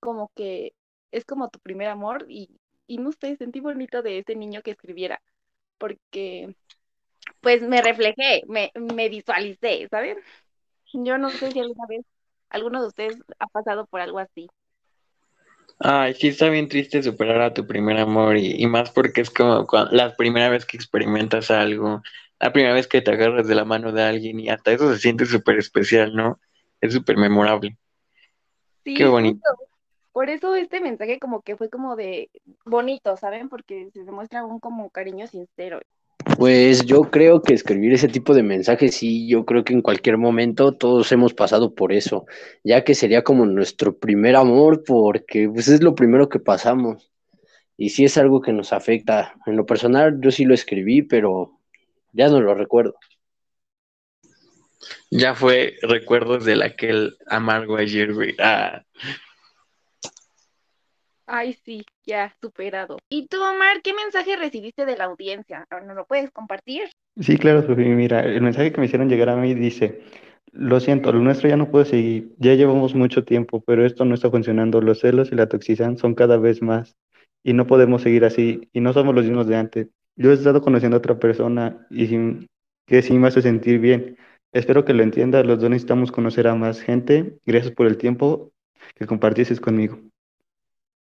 Como 0.00 0.30
que 0.36 0.74
es 1.12 1.24
como 1.26 1.50
tu 1.50 1.60
primer 1.60 1.88
amor 1.88 2.26
y, 2.30 2.60
y 2.86 2.98
no 2.98 3.12
sé, 3.12 3.36
sentí 3.36 3.60
bonito 3.60 4.02
de 4.02 4.18
ese 4.20 4.36
niño 4.36 4.62
que 4.62 4.72
escribiera, 4.72 5.22
porque 5.78 6.54
pues 7.40 7.62
me 7.62 7.82
reflejé, 7.82 8.42
me, 8.48 8.72
me 8.74 9.08
visualicé, 9.08 9.88
¿saben? 9.90 10.18
Yo 10.94 11.18
no 11.18 11.30
sé 11.30 11.52
si 11.52 11.60
alguna 11.60 11.86
vez 11.88 12.04
alguno 12.50 12.82
de 12.82 12.88
ustedes 12.88 13.18
ha 13.38 13.46
pasado 13.48 13.86
por 13.86 14.00
algo 14.00 14.18
así. 14.20 14.48
Ay, 15.80 16.14
sí 16.14 16.28
está 16.28 16.48
bien 16.50 16.68
triste 16.68 17.02
superar 17.02 17.40
a 17.40 17.54
tu 17.54 17.66
primer 17.66 17.98
amor 17.98 18.36
y, 18.36 18.60
y 18.62 18.66
más 18.66 18.90
porque 18.90 19.20
es 19.20 19.30
como 19.30 19.66
cuando, 19.66 19.92
la 19.92 20.16
primera 20.16 20.48
vez 20.48 20.66
que 20.66 20.76
experimentas 20.76 21.50
algo, 21.52 22.02
la 22.40 22.52
primera 22.52 22.74
vez 22.74 22.88
que 22.88 23.00
te 23.00 23.12
agarras 23.12 23.46
de 23.46 23.54
la 23.54 23.64
mano 23.64 23.92
de 23.92 24.02
alguien 24.02 24.40
y 24.40 24.48
hasta 24.48 24.72
eso 24.72 24.92
se 24.92 24.98
siente 25.00 25.24
súper 25.26 25.58
especial, 25.58 26.14
¿no? 26.14 26.40
Es 26.80 26.92
súper 26.94 27.16
memorable. 27.16 27.76
Sí, 28.84 28.94
Qué 28.94 29.06
bonito. 29.06 29.40
justo. 29.40 29.67
Por 30.12 30.30
eso 30.30 30.54
este 30.54 30.80
mensaje 30.80 31.18
como 31.18 31.42
que 31.42 31.56
fue 31.56 31.68
como 31.68 31.96
de 31.96 32.30
bonito, 32.64 33.16
¿saben? 33.16 33.48
Porque 33.48 33.90
se 33.92 34.04
demuestra 34.04 34.44
un 34.44 34.60
como 34.60 34.90
cariño 34.90 35.26
sincero. 35.26 35.80
Pues 36.36 36.84
yo 36.84 37.02
creo 37.02 37.42
que 37.42 37.54
escribir 37.54 37.92
ese 37.94 38.08
tipo 38.08 38.34
de 38.34 38.42
mensajes, 38.42 38.94
sí, 38.94 39.28
yo 39.28 39.44
creo 39.44 39.64
que 39.64 39.72
en 39.72 39.82
cualquier 39.82 40.18
momento 40.18 40.72
todos 40.72 41.10
hemos 41.10 41.34
pasado 41.34 41.74
por 41.74 41.92
eso, 41.92 42.26
ya 42.62 42.84
que 42.84 42.94
sería 42.94 43.24
como 43.24 43.46
nuestro 43.46 43.98
primer 43.98 44.36
amor, 44.36 44.84
porque 44.84 45.48
pues 45.48 45.68
es 45.68 45.82
lo 45.82 45.94
primero 45.94 46.28
que 46.28 46.38
pasamos. 46.38 47.10
Y 47.76 47.90
sí 47.90 48.04
es 48.04 48.18
algo 48.18 48.40
que 48.40 48.52
nos 48.52 48.72
afecta. 48.72 49.34
En 49.46 49.56
lo 49.56 49.64
personal, 49.66 50.20
yo 50.20 50.30
sí 50.30 50.44
lo 50.44 50.54
escribí, 50.54 51.02
pero 51.02 51.58
ya 52.12 52.28
no 52.28 52.40
lo 52.40 52.54
recuerdo. 52.54 52.94
Ya 55.10 55.34
fue 55.34 55.76
recuerdos 55.82 56.44
de 56.44 56.62
aquel 56.64 57.16
amargo 57.26 57.76
ayer, 57.76 58.12
güey. 58.12 58.34
Ah. 58.38 58.82
Ay, 61.28 61.52
sí, 61.64 61.84
ya 62.04 62.34
superado. 62.40 62.98
¿Y 63.08 63.28
tú, 63.28 63.40
Omar, 63.42 63.82
qué 63.82 63.92
mensaje 63.94 64.36
recibiste 64.36 64.84
de 64.84 64.96
la 64.96 65.04
audiencia? 65.04 65.64
¿No 65.84 65.94
lo 65.94 66.06
puedes 66.06 66.30
compartir? 66.32 66.90
Sí, 67.20 67.36
claro, 67.36 67.62
Sofía. 67.66 67.86
Mira, 67.94 68.20
el 68.24 68.40
mensaje 68.42 68.72
que 68.72 68.80
me 68.80 68.86
hicieron 68.86 69.08
llegar 69.08 69.28
a 69.28 69.36
mí 69.36 69.54
dice, 69.54 70.00
Lo 70.52 70.80
siento, 70.80 71.12
lo 71.12 71.20
nuestro 71.20 71.48
ya 71.48 71.56
no 71.58 71.70
puede 71.70 71.86
seguir. 71.86 72.34
Ya 72.38 72.54
llevamos 72.54 72.94
mucho 72.96 73.24
tiempo, 73.24 73.62
pero 73.66 73.86
esto 73.86 74.04
no 74.04 74.14
está 74.16 74.30
funcionando. 74.30 74.82
Los 74.82 75.00
celos 75.00 75.32
y 75.32 75.36
la 75.36 75.48
toxicidad 75.48 75.96
son 75.98 76.16
cada 76.16 76.38
vez 76.38 76.62
más 76.62 76.96
y 77.44 77.54
no 77.54 77.66
podemos 77.68 78.02
seguir 78.02 78.26
así 78.26 78.68
y 78.74 78.80
no 78.82 78.92
somos 78.94 79.14
los 79.16 79.24
mismos 79.26 79.48
de 79.48 79.56
antes. 79.56 79.88
Yo 80.16 80.32
he 80.32 80.34
estado 80.34 80.62
conociendo 80.62 80.96
a 80.98 81.00
otra 81.00 81.18
persona 81.20 81.86
y 81.90 82.08
sin- 82.08 82.48
que 82.86 83.02
sí 83.02 83.14
me 83.18 83.28
hace 83.28 83.42
sentir 83.42 83.80
bien. 83.80 84.18
Espero 84.52 84.84
que 84.84 84.94
lo 84.94 85.04
entiendas. 85.04 85.46
Los 85.46 85.60
dos 85.60 85.70
necesitamos 85.70 86.12
conocer 86.12 86.48
a 86.48 86.56
más 86.56 86.82
gente. 86.82 87.38
Gracias 87.46 87.74
por 87.74 87.86
el 87.88 87.98
tiempo 87.98 88.52
que 88.96 89.06
compartieses 89.06 89.60
conmigo. 89.62 90.00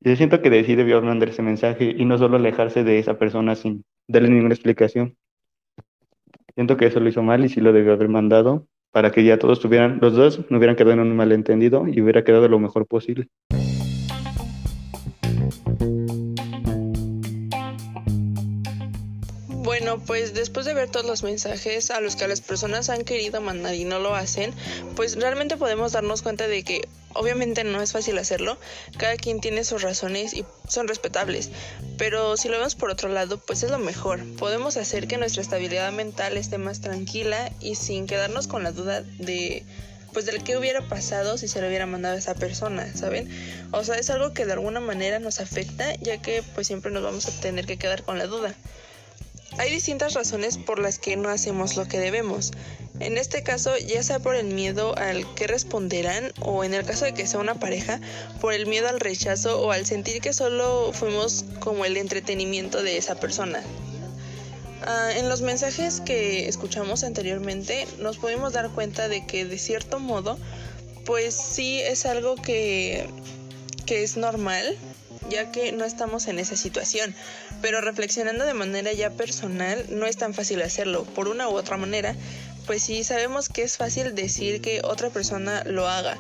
Yo 0.06 0.18
siento 0.18 0.42
que 0.42 0.50
decidí 0.50 0.76
debió 0.76 1.02
mandar 1.02 1.30
ese 1.30 1.42
mensaje 1.42 1.96
y 1.98 2.04
no 2.04 2.18
solo 2.18 2.36
alejarse 2.36 2.84
de 2.84 3.00
esa 3.00 3.18
persona 3.18 3.56
sin 3.56 3.86
darle 4.06 4.30
ninguna 4.30 4.54
explicación. 4.54 5.16
Siento 6.56 6.76
que 6.76 6.88
eso 6.88 7.00
lo 7.00 7.08
hizo 7.08 7.24
mal 7.24 7.46
y 7.46 7.50
sí 7.50 7.62
lo 7.62 7.72
debió 7.72 7.94
haber 7.94 8.10
mandado 8.10 8.68
para 8.92 9.12
que 9.12 9.24
ya 9.24 9.40
todos 9.40 9.62
tuvieran, 9.62 10.00
los 10.02 10.14
dos 10.14 10.46
no 10.52 10.58
hubieran 10.58 10.76
quedado 10.76 10.94
en 10.94 11.00
un 11.00 11.16
malentendido 11.16 11.88
y 11.88 12.02
hubiera 12.02 12.26
quedado 12.26 12.50
lo 12.50 12.60
mejor 12.60 12.86
posible. 12.86 13.30
Pues 20.06 20.34
después 20.34 20.66
de 20.66 20.74
ver 20.74 20.90
todos 20.90 21.06
los 21.06 21.24
mensajes 21.24 21.92
a 21.92 22.00
los 22.02 22.16
que 22.16 22.28
las 22.28 22.42
personas 22.42 22.90
han 22.90 23.04
querido 23.04 23.42
mandar 23.42 23.76
y 23.76 23.86
no 23.86 24.00
lo 24.00 24.16
hacen, 24.16 24.54
pues 24.96 25.16
realmente 25.16 25.58
podemos 25.58 25.92
darnos 25.92 26.22
cuenta 26.22 26.48
de 26.48 26.64
que 26.64 26.88
obviamente 27.14 27.64
no 27.64 27.82
es 27.82 27.92
fácil 27.92 28.18
hacerlo, 28.18 28.58
cada 28.98 29.16
quien 29.16 29.40
tiene 29.40 29.64
sus 29.64 29.82
razones 29.82 30.34
y 30.34 30.46
son 30.68 30.88
respetables, 30.88 31.50
pero 31.98 32.38
si 32.38 32.50
lo 32.50 32.58
vemos 32.58 32.76
por 32.76 32.90
otro 32.90 33.10
lado, 33.10 33.38
pues 33.38 33.64
es 33.64 33.72
lo 33.72 33.80
mejor, 33.80 34.20
podemos 34.38 34.78
hacer 34.78 35.08
que 35.08 35.18
nuestra 35.18 35.42
estabilidad 35.42 35.92
mental 35.92 36.38
esté 36.38 36.58
más 36.58 36.82
tranquila 36.82 37.52
y 37.60 37.76
sin 37.76 38.08
quedarnos 38.08 38.48
con 38.48 38.64
la 38.64 38.72
duda 38.72 39.02
de 39.02 39.64
pues 40.14 40.26
del 40.26 40.44
que 40.44 40.58
hubiera 40.58 40.88
pasado 40.88 41.38
si 41.38 41.48
se 41.48 41.60
lo 41.60 41.68
hubiera 41.68 41.88
mandado 41.88 42.16
a 42.16 42.20
esa 42.20 42.36
persona, 42.36 42.96
¿saben? 42.96 43.30
O 43.72 43.84
sea, 43.84 43.96
es 43.96 44.12
algo 44.12 44.34
que 44.34 44.46
de 44.46 44.54
alguna 44.54 44.80
manera 44.80 45.18
nos 45.18 45.40
afecta, 45.40 45.96
ya 45.96 46.22
que 46.22 46.44
pues 46.54 46.68
siempre 46.68 46.92
nos 46.92 47.02
vamos 47.02 47.28
a 47.28 47.42
tener 47.42 47.66
que 47.66 47.78
quedar 47.78 48.04
con 48.04 48.20
la 48.20 48.28
duda. 48.28 48.54
Hay 49.58 49.70
distintas 49.70 50.14
razones 50.14 50.58
por 50.58 50.80
las 50.80 50.98
que 50.98 51.16
no 51.16 51.30
hacemos 51.30 51.76
lo 51.78 51.88
que 51.88 52.00
debemos. 52.00 52.52
En 53.00 53.18
este 53.18 53.44
caso, 53.44 53.78
ya 53.78 54.02
sea 54.02 54.20
por 54.20 54.36
el 54.36 54.48
miedo 54.48 54.98
al 54.98 55.32
que 55.36 55.48
responderán 55.48 56.32
o 56.42 56.64
en 56.64 56.74
el 56.74 56.86
caso 56.86 57.06
de 57.06 57.14
que 57.14 57.28
sea 57.28 57.40
una 57.40 57.56
pareja, 57.56 58.00
por 58.42 58.54
el 58.54 58.66
miedo 58.66 58.88
al 58.88 59.00
rechazo 59.00 59.62
o 59.62 59.72
al 59.72 59.86
sentir 59.86 60.22
que 60.22 60.34
solo 60.34 60.92
fuimos 60.94 61.46
como 61.60 61.86
el 61.86 61.98
entretenimiento 61.98 62.82
de 62.82 62.98
esa 62.98 63.16
persona. 63.16 63.62
Ah, 64.86 65.12
en 65.16 65.30
los 65.30 65.42
mensajes 65.42 66.02
que 66.02 66.48
escuchamos 66.48 67.04
anteriormente 67.04 67.88
nos 68.00 68.18
pudimos 68.18 68.54
dar 68.54 68.70
cuenta 68.70 69.08
de 69.08 69.26
que 69.26 69.46
de 69.46 69.58
cierto 69.58 70.00
modo, 70.00 70.38
pues 71.06 71.36
sí 71.36 71.80
es 71.80 72.06
algo 72.06 72.36
que, 72.36 73.08
que 73.86 74.04
es 74.04 74.18
normal, 74.18 74.78
ya 75.30 75.52
que 75.52 75.72
no 75.72 75.86
estamos 75.86 76.28
en 76.28 76.40
esa 76.40 76.56
situación. 76.56 77.16
Pero 77.62 77.82
reflexionando 77.82 78.46
de 78.46 78.54
manera 78.54 78.94
ya 78.94 79.12
personal, 79.12 79.86
no 79.90 80.06
es 80.06 80.18
tan 80.18 80.34
fácil 80.34 80.62
hacerlo. 80.62 81.04
Por 81.04 81.28
una 81.28 81.50
u 81.50 81.54
otra 81.54 81.78
manera, 81.78 82.16
pues 82.66 82.84
sí 82.84 83.04
sabemos 83.04 83.50
que 83.50 83.64
es 83.64 83.78
fácil 83.78 84.16
decir 84.16 84.62
que 84.62 84.82
otra 84.84 85.10
persona 85.10 85.64
lo 85.66 85.88
haga. 85.88 86.18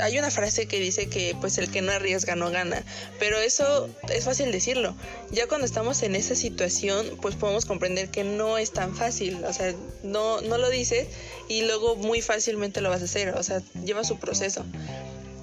Hay 0.00 0.16
una 0.16 0.30
frase 0.30 0.66
que 0.66 0.78
dice 0.78 1.08
que 1.08 1.36
pues 1.40 1.58
el 1.58 1.72
que 1.72 1.82
no 1.82 1.90
arriesga 1.90 2.36
no 2.36 2.50
gana, 2.52 2.84
pero 3.18 3.38
eso 3.38 3.90
es 4.08 4.24
fácil 4.24 4.52
decirlo. 4.52 4.94
Ya 5.32 5.48
cuando 5.48 5.66
estamos 5.66 6.04
en 6.04 6.14
esa 6.14 6.36
situación, 6.36 7.18
pues 7.20 7.34
podemos 7.34 7.66
comprender 7.66 8.08
que 8.08 8.22
no 8.22 8.58
es 8.58 8.72
tan 8.72 8.94
fácil, 8.94 9.44
o 9.44 9.52
sea, 9.52 9.74
no 10.04 10.40
no 10.42 10.56
lo 10.56 10.70
dices 10.70 11.08
y 11.48 11.62
luego 11.62 11.96
muy 11.96 12.22
fácilmente 12.22 12.80
lo 12.80 12.90
vas 12.90 13.02
a 13.02 13.06
hacer, 13.06 13.30
o 13.30 13.42
sea, 13.42 13.60
lleva 13.84 14.04
su 14.04 14.20
proceso. 14.20 14.64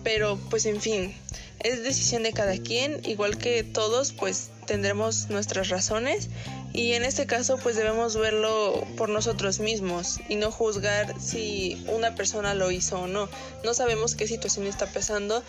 Pero 0.06 0.40
pues 0.50 0.66
en 0.66 0.80
fin, 0.80 1.14
es 1.60 1.84
decisión 1.84 2.24
de 2.24 2.34
cada 2.34 2.58
quien, 2.58 3.02
igual 3.06 3.38
que 3.38 3.64
todos 3.64 4.14
pues 4.14 4.50
tendremos 4.66 5.30
nuestras 5.30 5.70
razones 5.70 6.30
y 6.74 6.94
en 6.94 7.06
este 7.06 7.26
caso 7.26 7.58
pues 7.58 7.76
debemos 7.76 8.18
verlo 8.18 8.86
por 8.98 9.10
nosotros 9.10 9.60
mismos 9.60 10.20
y 10.28 10.36
no 10.36 10.52
juzgar 10.52 11.20
si 11.20 11.84
una 11.88 12.16
persona 12.16 12.54
lo 12.54 12.72
hizo 12.72 13.02
o 13.02 13.08
no. 13.08 13.30
No 13.64 13.74
sabemos 13.74 14.16
qué 14.16 14.28
situación 14.28 14.68
está 14.68 14.86
pasando 14.88 15.44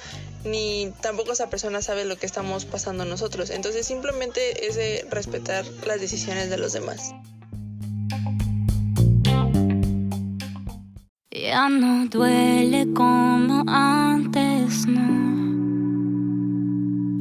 ni 0.45 0.93
tampoco 1.01 1.33
esa 1.33 1.51
persona 1.51 1.83
sabe 1.83 2.05
lo 2.05 2.17
que 2.17 2.27
estamos 2.27 2.65
pasando 2.65 3.05
nosotros. 3.05 3.51
Entonces 3.51 3.87
simplemente 3.87 4.69
es 4.69 4.77
de 4.77 5.07
respetar 5.11 5.65
las 5.87 6.01
decisiones 6.01 6.51
de 6.51 6.59
los 6.59 6.73
demás. 6.73 7.13
Ya 11.31 11.69
no 11.69 12.07
duele 12.07 12.87
como 12.95 13.65
antes, 13.67 14.87
no. 14.87 15.36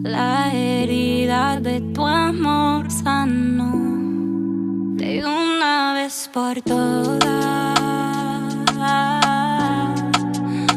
La 0.06 0.54
herida 0.54 1.60
de 1.60 1.82
tu 1.82 2.06
amor 2.06 2.92
sanó 2.92 3.74
de 4.98 5.26
una 5.26 5.96
vez 5.96 6.30
por 6.32 6.62
todas. 6.62 7.26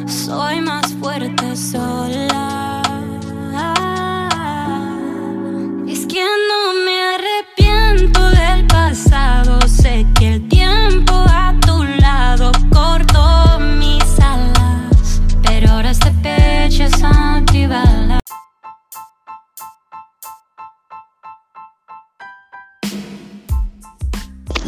Soy 0.06 0.62
más 0.62 0.94
fuerte 0.94 1.54
sola. 1.54 2.37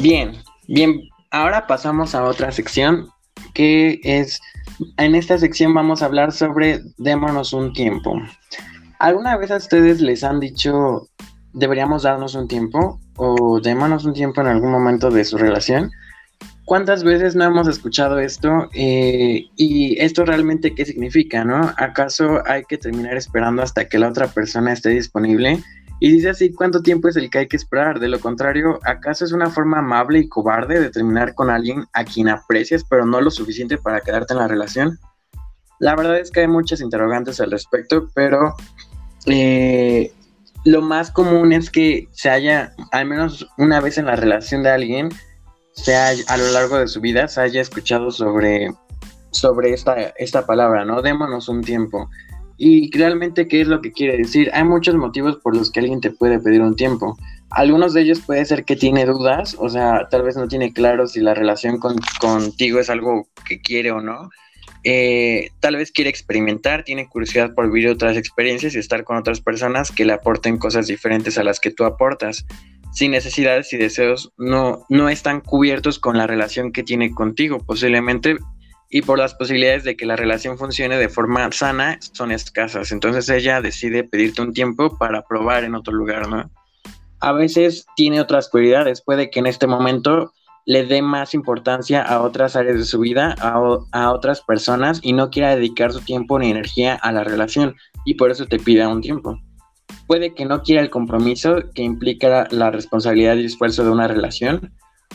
Bien, 0.01 0.33
bien. 0.67 1.03
Ahora 1.31 1.67
pasamos 1.67 2.15
a 2.15 2.25
otra 2.25 2.51
sección 2.53 3.09
que 3.53 4.01
es, 4.03 4.41
en 4.97 5.15
esta 5.15 5.37
sección 5.37 5.75
vamos 5.75 6.01
a 6.01 6.07
hablar 6.07 6.33
sobre 6.33 6.81
démonos 6.97 7.53
un 7.53 7.75
tiempo. 7.75 8.15
¿Alguna 8.99 9.37
vez 9.37 9.51
a 9.51 9.57
ustedes 9.57 10.01
les 10.01 10.25
han 10.25 10.41
dicho 10.41 11.07
deberíamos 11.53 12.05
darnos 12.05 12.35
un 12.35 12.49
tiempo 12.49 12.99
o 13.17 13.61
démonos 13.61 14.07
un 14.07 14.15
tiempo 14.15 14.41
en 14.41 14.47
algún 14.47 14.71
momento 14.71 15.11
de 15.11 15.23
su 15.23 15.37
relación? 15.37 15.91
¿Cuántas 16.65 17.05
veces 17.05 17.35
no 17.37 17.45
hemos 17.45 17.69
escuchado 17.69 18.21
esto? 18.21 18.71
Eh, 18.73 19.49
y 19.57 20.01
esto 20.01 20.25
realmente 20.25 20.75
qué 20.75 20.87
significa, 20.87 21.45
¿no? 21.45 21.75
¿Acaso 21.77 22.41
hay 22.47 22.63
que 22.65 22.79
terminar 22.79 23.19
esperando 23.19 23.63
hasta 23.63 23.87
que 23.87 23.99
la 23.99 24.09
otra 24.09 24.29
persona 24.29 24.73
esté 24.73 24.91
disponible? 24.91 25.63
Y 26.01 26.11
dice 26.11 26.31
así, 26.31 26.51
¿cuánto 26.51 26.83
tiempo 26.83 27.09
es 27.09 27.17
el 27.17 27.29
que 27.29 27.41
hay 27.41 27.47
que 27.47 27.59
esperar? 27.59 28.01
De 28.01 28.09
lo 28.09 28.19
contrario, 28.19 28.81
¿acaso 28.85 29.27
es 29.27 29.33
una 29.33 29.51
forma 29.51 29.81
amable 29.81 30.19
y 30.19 30.29
cobarde 30.29 30.81
de 30.81 30.89
terminar 30.89 31.35
con 31.35 31.51
alguien 31.51 31.85
a 31.93 32.05
quien 32.05 32.31
aprecias, 32.31 32.85
pero 32.89 33.05
no 33.05 33.21
lo 33.21 33.31
suficiente 33.31 33.77
para 33.77 34.01
quedarte 34.01 34.33
en 34.33 34.39
la 34.39 34.49
relación? 34.49 34.99
La 35.79 35.95
verdad 35.95 36.19
es 36.19 36.31
que 36.31 36.41
hay 36.41 36.49
muchas 36.49 36.81
interrogantes 36.81 37.39
al 37.41 37.51
respecto, 37.51 38.09
pero 38.15 38.55
eh, 39.27 40.11
lo 40.65 40.81
más 40.81 41.11
común 41.11 41.53
es 41.53 41.71
que 41.71 42.09
se 42.13 42.31
haya, 42.31 42.75
al 42.93 43.07
menos 43.07 43.47
una 43.59 43.81
vez 43.81 43.99
en 43.99 44.07
la 44.07 44.17
relación 44.17 44.63
de 44.63 44.71
alguien, 44.71 45.11
sea 45.73 46.13
a 46.29 46.37
lo 46.39 46.51
largo 46.53 46.79
de 46.79 46.89
su 46.89 47.03
vida, 47.03 47.29
se 47.29 47.43
haya 47.43 47.61
escuchado 47.61 48.11
sobre, 48.11 48.73
sobre 49.33 49.75
esta, 49.75 49.95
esta 50.17 50.47
palabra, 50.47 50.87
¿no? 50.87 51.03
Démonos 51.03 51.49
un 51.49 51.63
tiempo. 51.63 52.09
Y 52.63 52.91
realmente, 52.95 53.49
¿qué 53.49 53.63
es 53.63 53.69
lo 53.69 53.81
que 53.81 53.91
quiere 53.91 54.19
decir? 54.19 54.51
Hay 54.53 54.65
muchos 54.65 54.95
motivos 54.95 55.39
por 55.39 55.57
los 55.57 55.71
que 55.71 55.81
alguien 55.81 56.03
te 56.03 56.11
puede 56.11 56.39
pedir 56.39 56.61
un 56.61 56.77
tiempo. 56.77 57.17
Algunos 57.49 57.95
de 57.95 58.03
ellos 58.03 58.21
puede 58.21 58.45
ser 58.45 58.67
que 58.67 58.77
tiene 58.77 59.07
dudas, 59.07 59.57
o 59.59 59.71
sea, 59.71 60.09
tal 60.11 60.25
vez 60.25 60.37
no 60.37 60.47
tiene 60.47 60.75
claro 60.75 61.07
si 61.07 61.21
la 61.21 61.33
relación 61.33 61.79
con, 61.79 61.97
contigo 62.21 62.79
es 62.79 62.91
algo 62.91 63.27
que 63.49 63.63
quiere 63.63 63.93
o 63.93 64.03
no. 64.03 64.29
Eh, 64.85 65.49
tal 65.61 65.77
vez 65.77 65.91
quiere 65.91 66.11
experimentar, 66.11 66.85
tiene 66.85 67.09
curiosidad 67.09 67.55
por 67.55 67.73
vivir 67.73 67.89
otras 67.89 68.19
experiencias 68.19 68.75
y 68.75 68.79
estar 68.79 69.05
con 69.05 69.17
otras 69.17 69.41
personas 69.41 69.91
que 69.91 70.05
le 70.05 70.13
aporten 70.13 70.59
cosas 70.59 70.87
diferentes 70.87 71.39
a 71.39 71.45
las 71.45 71.61
que 71.61 71.71
tú 71.71 71.85
aportas. 71.85 72.45
Sin 72.93 73.13
necesidades 73.13 73.73
y 73.73 73.79
deseos 73.79 74.35
no, 74.37 74.85
no 74.91 75.09
están 75.09 75.41
cubiertos 75.41 75.99
con 75.99 76.19
la 76.19 76.27
relación 76.27 76.73
que 76.73 76.83
tiene 76.83 77.15
contigo, 77.15 77.59
posiblemente 77.61 78.37
y 78.91 79.03
por 79.03 79.19
las 79.19 79.35
posibilidades 79.35 79.85
de 79.85 79.97
que 79.97 80.05
la 80.05 80.17
relación 80.17 80.59
funcione 80.59 80.99
de 80.99 81.09
forma 81.09 81.51
sana 81.53 81.99
son 82.01 82.33
escasas. 82.33 82.91
Entonces 82.91 83.29
ella 83.29 83.63
decide 83.63 84.03
pedirte 84.03 84.43
un 84.43 84.53
tiempo 84.53 84.99
para 84.99 85.23
probar 85.23 85.63
en 85.63 85.77
otro 85.77 85.95
lugar, 85.95 86.29
¿no? 86.29 86.51
A 87.21 87.33
veces 87.33 87.87
tiene 87.95 88.21
otras 88.21 88.49
prioridades, 88.49 89.03
puede 89.03 89.31
que 89.31 89.39
en 89.39 89.47
este 89.47 89.67
momento 89.67 90.33
le 90.67 90.85
dé 90.85 91.03
más 91.03 91.35
importancia 91.35 92.03
a 92.03 92.23
otras 92.23 92.57
áreas 92.57 92.77
de 92.77 92.85
su 92.85 92.99
vida, 92.99 93.35
a, 93.41 94.13
otras 94.13 94.41
personas 94.41 95.01
y 95.03 95.13
no 95.13 95.31
quiera 95.31 95.55
dedicar 95.55 95.93
su 95.93 96.01
tiempo 96.01 96.39
ni 96.39 96.51
energía 96.51 96.95
a 96.95 97.13
la 97.13 97.25
relación 97.25 97.77
y 98.05 98.15
por 98.15 98.31
eso 98.31 98.47
te 98.47 98.59
pida 98.59 98.89
un 98.89 99.01
tiempo. 99.01 99.39
Puede 100.07 100.35
que 100.35 100.45
no 100.45 100.63
quiera 100.63 100.83
el 100.83 100.91
compromiso 100.91 101.57
que 101.75 101.83
implica 101.83 102.49
la 102.51 102.71
responsabilidad 102.71 103.37
y 103.37 103.45
esfuerzo 103.45 103.85
de 103.85 103.91
una 103.91 104.09
relación 104.09 104.73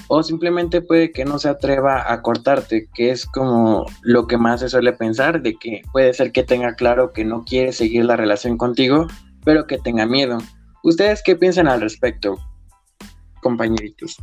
o 0.07 0.23
simplemente 0.23 0.81
puede 0.81 1.11
que 1.11 1.25
no 1.25 1.39
se 1.39 1.49
atreva 1.49 2.11
a 2.11 2.21
cortarte, 2.21 2.87
que 2.93 3.11
es 3.11 3.25
como 3.25 3.85
lo 4.01 4.27
que 4.27 4.37
más 4.37 4.59
se 4.59 4.69
suele 4.69 4.93
pensar, 4.93 5.41
de 5.41 5.55
que 5.55 5.81
puede 5.91 6.13
ser 6.13 6.31
que 6.31 6.43
tenga 6.43 6.75
claro 6.75 7.11
que 7.11 7.25
no 7.25 7.43
quiere 7.43 7.71
seguir 7.71 8.05
la 8.05 8.15
relación 8.15 8.57
contigo, 8.57 9.07
pero 9.43 9.67
que 9.67 9.77
tenga 9.77 10.05
miedo. 10.05 10.37
¿Ustedes 10.83 11.23
qué 11.23 11.35
piensan 11.35 11.67
al 11.67 11.81
respecto, 11.81 12.37
compañeritos? 13.41 14.17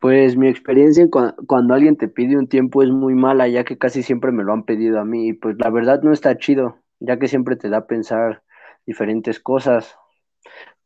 Pues 0.00 0.36
mi 0.36 0.48
experiencia 0.48 1.06
cua- 1.06 1.36
cuando 1.46 1.74
alguien 1.74 1.96
te 1.96 2.08
pide 2.08 2.36
un 2.36 2.48
tiempo 2.48 2.82
es 2.82 2.90
muy 2.90 3.14
mala, 3.14 3.46
ya 3.46 3.64
que 3.64 3.78
casi 3.78 4.02
siempre 4.02 4.32
me 4.32 4.42
lo 4.42 4.52
han 4.52 4.64
pedido 4.64 4.98
a 4.98 5.04
mí, 5.04 5.28
y 5.28 5.32
pues 5.32 5.56
la 5.58 5.70
verdad 5.70 6.02
no 6.02 6.12
está 6.12 6.36
chido, 6.38 6.78
ya 6.98 7.18
que 7.18 7.28
siempre 7.28 7.54
te 7.54 7.68
da 7.68 7.78
a 7.78 7.86
pensar 7.86 8.42
diferentes 8.84 9.38
cosas, 9.38 9.96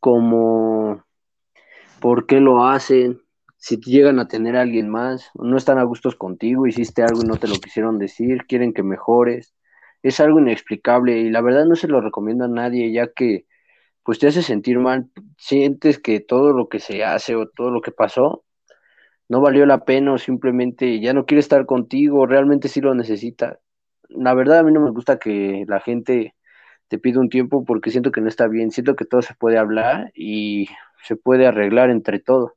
como 0.01 1.05
por 2.01 2.27
qué 2.27 2.41
lo 2.41 2.67
hacen, 2.67 3.21
si 3.57 3.79
llegan 3.81 4.21
a 4.21 4.29
tener 4.29 4.57
a 4.57 4.63
alguien 4.63 4.89
más, 4.89 5.31
no 5.35 5.57
están 5.57 5.79
a 5.79 5.85
gustos 5.85 6.15
contigo, 6.15 6.67
hiciste 6.67 7.03
algo 7.03 7.23
y 7.23 7.27
no 7.27 7.37
te 7.37 7.49
lo 7.49 7.57
quisieron 7.57 7.99
decir, 7.99 8.47
quieren 8.47 8.73
que 8.73 8.83
mejores. 8.83 9.55
Es 10.03 10.21
algo 10.21 10.39
inexplicable 10.39 11.19
y 11.19 11.31
la 11.31 11.41
verdad 11.41 11.65
no 11.65 11.75
se 11.75 11.89
lo 11.89 12.01
recomiendo 12.01 12.45
a 12.45 12.49
nadie, 12.49 12.93
ya 12.93 13.09
que 13.13 13.47
pues 14.05 14.21
te 14.21 14.29
hace 14.29 14.43
sentir 14.43 14.79
mal, 14.79 15.11
sientes 15.37 15.99
que 15.99 16.21
todo 16.21 16.53
lo 16.53 16.69
que 16.69 16.79
se 16.79 17.03
hace 17.03 17.35
o 17.35 17.49
todo 17.49 17.71
lo 17.73 17.81
que 17.81 17.91
pasó 17.91 18.45
no 19.29 19.41
valió 19.41 19.67
la 19.67 19.85
pena 19.85 20.13
o 20.13 20.19
simplemente 20.19 21.01
ya 21.01 21.13
no 21.13 21.27
quiere 21.27 21.41
estar 21.41 21.67
contigo, 21.67 22.27
realmente 22.27 22.69
sí 22.69 22.81
lo 22.81 22.95
necesita. 22.95 23.59
La 24.09 24.35
verdad 24.35 24.61
a 24.61 24.63
mí 24.63 24.71
no 24.73 24.81
me 24.81 24.93
gusta 24.93 25.19
que 25.19 25.65
la 25.67 25.81
gente 25.81 26.36
te 26.89 26.99
pida 26.99 27.21
un 27.21 27.29
tiempo 27.29 27.65
porque 27.65 27.91
siento 27.91 28.13
que 28.13 28.21
no 28.21 28.29
está 28.29 28.49
bien, 28.49 28.71
siento 28.71 28.97
que 28.97 29.05
todo 29.05 29.23
se 29.23 29.35
puede 29.35 29.59
hablar 29.59 30.13
y 30.15 30.69
se 31.03 31.17
puede 31.17 31.47
arreglar 31.47 31.91
entre 31.91 32.19
todo. 32.21 32.55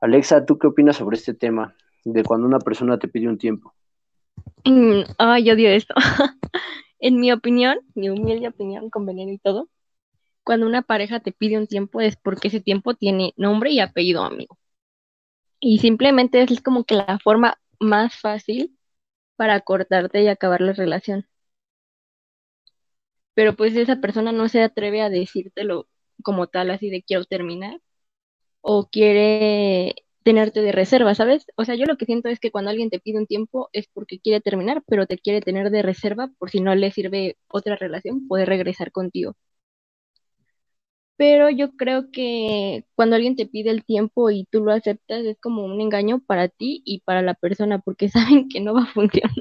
Alexa, 0.00 0.44
¿tú 0.44 0.58
qué 0.58 0.66
opinas 0.66 0.96
sobre 0.96 1.16
este 1.16 1.34
tema 1.34 1.74
de 2.04 2.22
cuando 2.22 2.46
una 2.46 2.58
persona 2.58 2.98
te 2.98 3.08
pide 3.08 3.28
un 3.28 3.38
tiempo? 3.38 3.74
Mm, 4.64 5.02
Ay, 5.18 5.44
yo 5.44 5.54
odio 5.54 5.70
esto. 5.70 5.94
En 6.98 7.20
mi 7.20 7.30
opinión, 7.30 7.78
mi 7.94 8.08
humilde 8.08 8.48
opinión, 8.48 8.88
con 8.88 9.04
veneno 9.04 9.30
y 9.30 9.38
todo, 9.38 9.68
cuando 10.44 10.66
una 10.66 10.82
pareja 10.82 11.20
te 11.20 11.32
pide 11.32 11.58
un 11.58 11.66
tiempo 11.66 12.00
es 12.00 12.16
porque 12.16 12.48
ese 12.48 12.60
tiempo 12.60 12.94
tiene 12.94 13.34
nombre 13.36 13.70
y 13.70 13.80
apellido, 13.80 14.24
amigo. 14.24 14.58
Y 15.60 15.78
simplemente 15.78 16.42
es 16.42 16.60
como 16.62 16.84
que 16.84 16.94
la 16.94 17.18
forma 17.18 17.58
más 17.80 18.16
fácil 18.16 18.76
para 19.36 19.60
cortarte 19.60 20.22
y 20.22 20.28
acabar 20.28 20.60
la 20.62 20.72
relación. 20.72 21.26
Pero 23.36 23.56
pues 23.56 23.76
esa 23.76 23.98
persona 24.02 24.32
no 24.32 24.48
se 24.50 24.62
atreve 24.64 25.02
a 25.02 25.10
decírtelo 25.10 25.88
como 26.24 26.48
tal, 26.48 26.70
así 26.72 26.90
de 26.90 27.04
quiero 27.04 27.24
terminar, 27.26 27.80
o 28.62 28.88
quiere 28.90 29.96
tenerte 30.24 30.62
de 30.62 30.72
reserva, 30.72 31.14
¿sabes? 31.14 31.46
O 31.56 31.64
sea, 31.64 31.76
yo 31.76 31.86
lo 31.86 31.96
que 31.98 32.06
siento 32.06 32.28
es 32.28 32.40
que 32.40 32.50
cuando 32.52 32.70
alguien 32.70 32.90
te 32.90 33.00
pide 33.00 33.18
un 33.18 33.26
tiempo 33.26 33.70
es 33.72 33.88
porque 33.92 34.20
quiere 34.20 34.40
terminar, 34.42 34.82
pero 34.86 35.06
te 35.06 35.18
quiere 35.18 35.40
tener 35.42 35.70
de 35.70 35.82
reserva 35.82 36.30
por 36.38 36.50
si 36.50 36.60
no 36.60 36.74
le 36.74 36.90
sirve 36.92 37.36
otra 37.48 37.76
relación, 37.76 38.28
poder 38.28 38.48
regresar 38.48 38.92
contigo. 38.92 39.36
Pero 41.16 41.48
yo 41.50 41.72
creo 41.76 42.10
que 42.10 42.84
cuando 42.94 43.16
alguien 43.16 43.36
te 43.36 43.46
pide 43.46 43.70
el 43.70 43.84
tiempo 43.84 44.30
y 44.30 44.46
tú 44.50 44.60
lo 44.62 44.72
aceptas, 44.72 45.24
es 45.24 45.38
como 45.40 45.64
un 45.64 45.80
engaño 45.80 46.20
para 46.20 46.48
ti 46.48 46.82
y 46.84 47.00
para 47.00 47.22
la 47.22 47.34
persona, 47.34 47.78
porque 47.80 48.08
saben 48.10 48.48
que 48.48 48.60
no 48.60 48.74
va 48.74 48.82
a 48.84 48.86
funcionar 48.86 49.32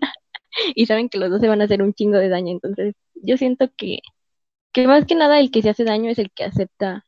y 0.75 0.85
saben 0.87 1.09
que 1.09 1.17
los 1.19 1.29
dos 1.29 1.41
se 1.41 1.47
van 1.47 1.61
a 1.61 1.65
hacer 1.65 1.81
un 1.83 1.93
chingo 1.93 2.17
de 2.17 2.29
daño. 2.29 2.51
Entonces, 2.53 2.95
yo 3.15 3.37
siento 3.37 3.69
que, 3.77 3.99
que 4.73 4.87
más 4.87 5.05
que 5.07 5.15
nada 5.15 5.39
el 5.39 5.51
que 5.51 5.61
se 5.63 5.69
hace 5.71 5.85
daño 5.85 6.11
es 6.11 6.19
el 6.19 6.31
que 6.31 6.45
acepta, 6.45 7.05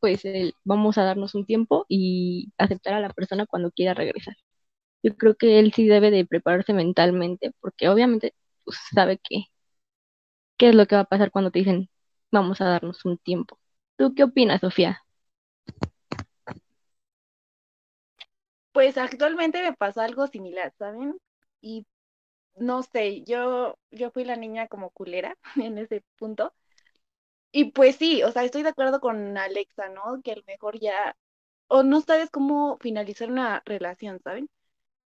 pues, 0.00 0.24
el 0.24 0.54
vamos 0.64 0.98
a 0.98 1.04
darnos 1.04 1.34
un 1.34 1.46
tiempo 1.46 1.84
y 1.88 2.52
aceptar 2.58 2.94
a 2.94 3.00
la 3.00 3.10
persona 3.10 3.46
cuando 3.46 3.70
quiera 3.72 3.94
regresar. 3.94 4.36
Yo 5.02 5.16
creo 5.16 5.36
que 5.36 5.60
él 5.60 5.72
sí 5.74 5.86
debe 5.88 6.10
de 6.10 6.26
prepararse 6.26 6.74
mentalmente, 6.74 7.52
porque 7.60 7.88
obviamente 7.88 8.34
pues, 8.64 8.78
sabe 8.94 9.18
que 9.18 9.46
qué 10.56 10.68
es 10.70 10.74
lo 10.74 10.86
que 10.86 10.94
va 10.96 11.02
a 11.02 11.04
pasar 11.04 11.30
cuando 11.32 11.50
te 11.50 11.58
dicen 11.60 11.88
vamos 12.30 12.60
a 12.60 12.66
darnos 12.66 13.04
un 13.04 13.18
tiempo. 13.18 13.58
¿Tú 13.96 14.14
qué 14.14 14.24
opinas, 14.24 14.60
Sofía? 14.60 15.02
Pues 18.72 18.96
actualmente 18.98 19.62
me 19.62 19.72
pasa 19.74 20.04
algo 20.04 20.26
similar, 20.26 20.72
¿saben? 20.78 21.16
Y 21.60 21.86
no 22.56 22.82
sé, 22.82 23.22
yo, 23.24 23.78
yo 23.90 24.10
fui 24.10 24.24
la 24.24 24.36
niña 24.36 24.68
como 24.68 24.90
culera 24.90 25.36
en 25.56 25.78
ese 25.78 26.02
punto. 26.16 26.54
Y 27.52 27.72
pues 27.72 27.96
sí, 27.96 28.22
o 28.22 28.30
sea, 28.32 28.44
estoy 28.44 28.62
de 28.62 28.68
acuerdo 28.70 29.00
con 29.00 29.36
Alexa, 29.38 29.88
¿no? 29.88 30.20
Que 30.22 30.32
a 30.32 30.36
lo 30.36 30.42
mejor 30.46 30.78
ya, 30.80 31.16
o 31.68 31.82
no 31.84 32.00
sabes 32.02 32.30
cómo 32.30 32.78
finalizar 32.80 33.30
una 33.30 33.62
relación, 33.66 34.20
¿saben? 34.24 34.48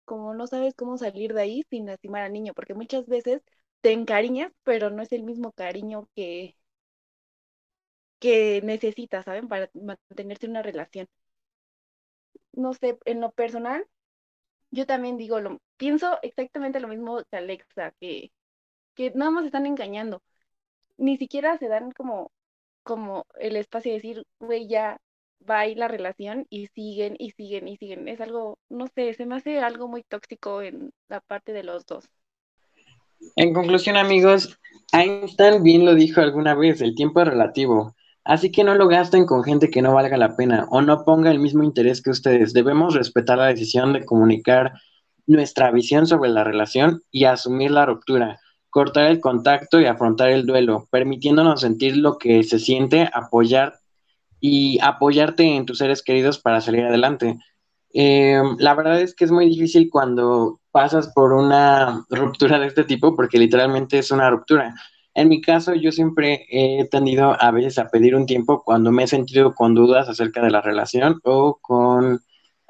Como 0.06 0.34
no 0.36 0.47
sabes 0.47 0.75
cómo 0.75 0.97
salir 0.99 1.34
de 1.34 1.41
ahí 1.43 1.63
sin 1.69 1.88
lastimar 1.88 2.23
al 2.23 2.34
niño, 2.34 2.53
porque 2.56 2.73
muchas 2.75 3.08
veces 3.08 3.41
te 3.82 3.93
encariñas, 3.93 4.53
pero 4.63 4.89
no 4.91 5.03
es 5.03 5.12
el 5.13 5.23
mismo 5.23 5.51
cariño 5.53 6.10
que, 6.15 6.58
que 8.19 8.62
necesitas, 8.63 9.25
¿saben? 9.25 9.47
Para 9.47 9.69
mantenerse 9.73 10.45
en 10.47 10.51
una 10.51 10.63
relación. 10.63 11.08
No 12.53 12.73
sé, 12.73 12.97
en 13.06 13.21
lo 13.21 13.32
personal, 13.32 13.88
yo 14.74 14.88
también 14.88 15.18
digo, 15.18 15.40
lo, 15.40 15.62
pienso 15.78 16.18
exactamente 16.24 16.80
lo 16.80 16.88
mismo 16.88 17.22
que 17.30 17.38
Alexa, 17.38 17.94
que, 18.00 18.32
que 18.96 19.12
nada 19.12 19.30
más 19.30 19.46
están 19.46 19.68
engañando. 19.68 20.24
Ni 20.98 21.18
siquiera 21.18 21.58
se 21.60 21.68
dan 21.68 21.92
como, 21.92 22.32
como 22.82 23.26
el 23.40 23.56
espacio 23.56 23.92
de 23.92 23.98
decir, 23.98 24.26
güey, 24.40 24.68
ya 24.68 25.00
va 25.48 25.60
ahí 25.60 25.76
la 25.76 25.88
relación 25.88 26.48
y 26.50 26.68
siguen 26.68 27.16
y 27.20 27.32
siguen 27.32 27.68
y 27.68 27.78
siguen. 27.78 28.08
Es 28.08 28.20
algo, 28.20 28.58
no 28.70 28.88
sé, 28.88 29.14
se 29.14 29.28
me 29.28 29.36
hace 29.36 29.60
algo 29.60 29.88
muy 29.88 30.02
tóxico 30.04 30.64
en 30.64 30.92
la 31.08 31.20
parte 31.22 31.54
de 31.54 31.64
los 31.64 31.86
dos. 31.86 32.10
En 33.36 33.54
conclusión, 33.54 33.96
amigos, 33.96 34.60
Einstein 34.92 35.62
bien 35.62 35.86
lo 35.86 35.94
dijo 35.94 36.20
alguna 36.20 36.56
vez, 36.56 36.82
el 36.82 36.96
tiempo 36.96 37.22
es 37.22 37.28
relativo. 37.28 37.96
Así 38.26 38.52
que 38.52 38.64
no 38.64 38.76
lo 38.76 38.88
gasten 38.88 39.26
con 39.26 39.44
gente 39.44 39.70
que 39.70 39.82
no 39.82 39.94
valga 39.94 40.18
la 40.18 40.36
pena 40.36 40.66
o 40.70 40.82
no 40.82 41.04
ponga 41.04 41.30
el 41.30 41.40
mismo 41.40 41.64
interés 41.64 42.02
que 42.02 42.10
ustedes. 42.10 42.54
Debemos 42.54 42.94
respetar 42.94 43.38
la 43.38 43.48
decisión 43.48 43.92
de 43.94 44.06
comunicar 44.06 44.74
nuestra 45.28 45.72
visión 45.72 46.08
sobre 46.08 46.30
la 46.30 46.44
relación 46.44 47.04
y 47.12 47.26
asumir 47.26 47.72
la 47.72 47.86
ruptura, 47.86 48.40
cortar 48.70 49.06
el 49.08 49.20
contacto 49.20 49.80
y 49.80 49.86
afrontar 49.86 50.30
el 50.30 50.46
duelo, 50.46 50.88
permitiéndonos 50.90 51.62
sentir 51.62 51.98
lo 51.98 52.18
que 52.18 52.44
se 52.44 52.60
siente, 52.60 53.10
apoyar 53.14 53.80
y 54.40 54.80
apoyarte 54.82 55.44
en 55.44 55.66
tus 55.66 55.78
seres 55.78 56.02
queridos 56.02 56.40
para 56.40 56.62
salir 56.62 56.86
adelante. 56.86 57.40
Eh, 57.94 58.42
la 58.58 58.74
verdad 58.74 59.00
es 59.02 59.14
que 59.16 59.26
es 59.26 59.32
muy 59.32 59.48
difícil 59.48 59.90
cuando 59.90 60.60
pasas 60.72 61.12
por 61.14 61.34
una 61.34 62.06
ruptura 62.10 62.58
de 62.60 62.68
este 62.68 62.84
tipo 62.84 63.16
porque 63.16 63.38
literalmente 63.38 64.00
es 64.00 64.12
una 64.12 64.30
ruptura. 64.30 64.74
En 65.15 65.30
mi 65.30 65.41
caso, 65.41 65.76
yo 65.76 65.91
siempre 65.91 66.45
he 66.49 66.86
tendido 66.86 67.38
a 67.39 67.52
veces 67.52 67.78
a 67.78 67.88
pedir 67.89 68.15
un 68.15 68.26
tiempo 68.26 68.63
cuando 68.63 68.91
me 68.91 69.04
he 69.04 69.08
sentido 69.08 69.54
con 69.54 69.76
dudas 69.76 70.10
acerca 70.10 70.41
de 70.41 70.49
la 70.52 70.62
relación 70.62 71.19
o 71.23 71.60
con, 71.62 72.21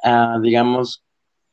uh, 0.03 0.41
digamos, 0.41 1.03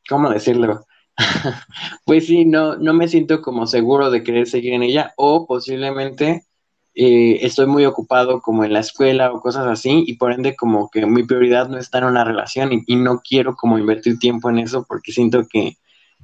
¿cómo 0.08 0.30
decirlo? 0.30 0.86
pues 2.04 2.26
sí, 2.26 2.44
no, 2.44 2.76
no 2.76 2.94
me 2.94 3.08
siento 3.08 3.42
como 3.42 3.66
seguro 3.66 4.10
de 4.10 4.22
querer 4.24 4.48
seguir 4.48 4.72
en 4.72 4.82
ella 4.82 5.12
o 5.16 5.46
posiblemente 5.46 6.46
eh, 6.94 7.38
estoy 7.42 7.66
muy 7.66 7.84
ocupado 7.86 8.40
como 8.40 8.64
en 8.64 8.72
la 8.72 8.80
escuela 8.80 9.32
o 9.32 9.40
cosas 9.40 9.66
así 9.66 10.04
y 10.06 10.14
por 10.16 10.32
ende 10.32 10.56
como 10.56 10.90
que 10.90 11.06
mi 11.06 11.22
prioridad 11.22 11.68
no 11.68 11.78
está 11.78 11.98
en 11.98 12.04
una 12.04 12.24
relación 12.24 12.70
y 12.84 12.96
no 12.96 13.20
quiero 13.20 13.54
como 13.54 13.78
invertir 13.78 14.18
tiempo 14.18 14.50
en 14.50 14.58
eso 14.58 14.84
porque 14.88 15.12
siento 15.12 15.46
que 15.48 15.76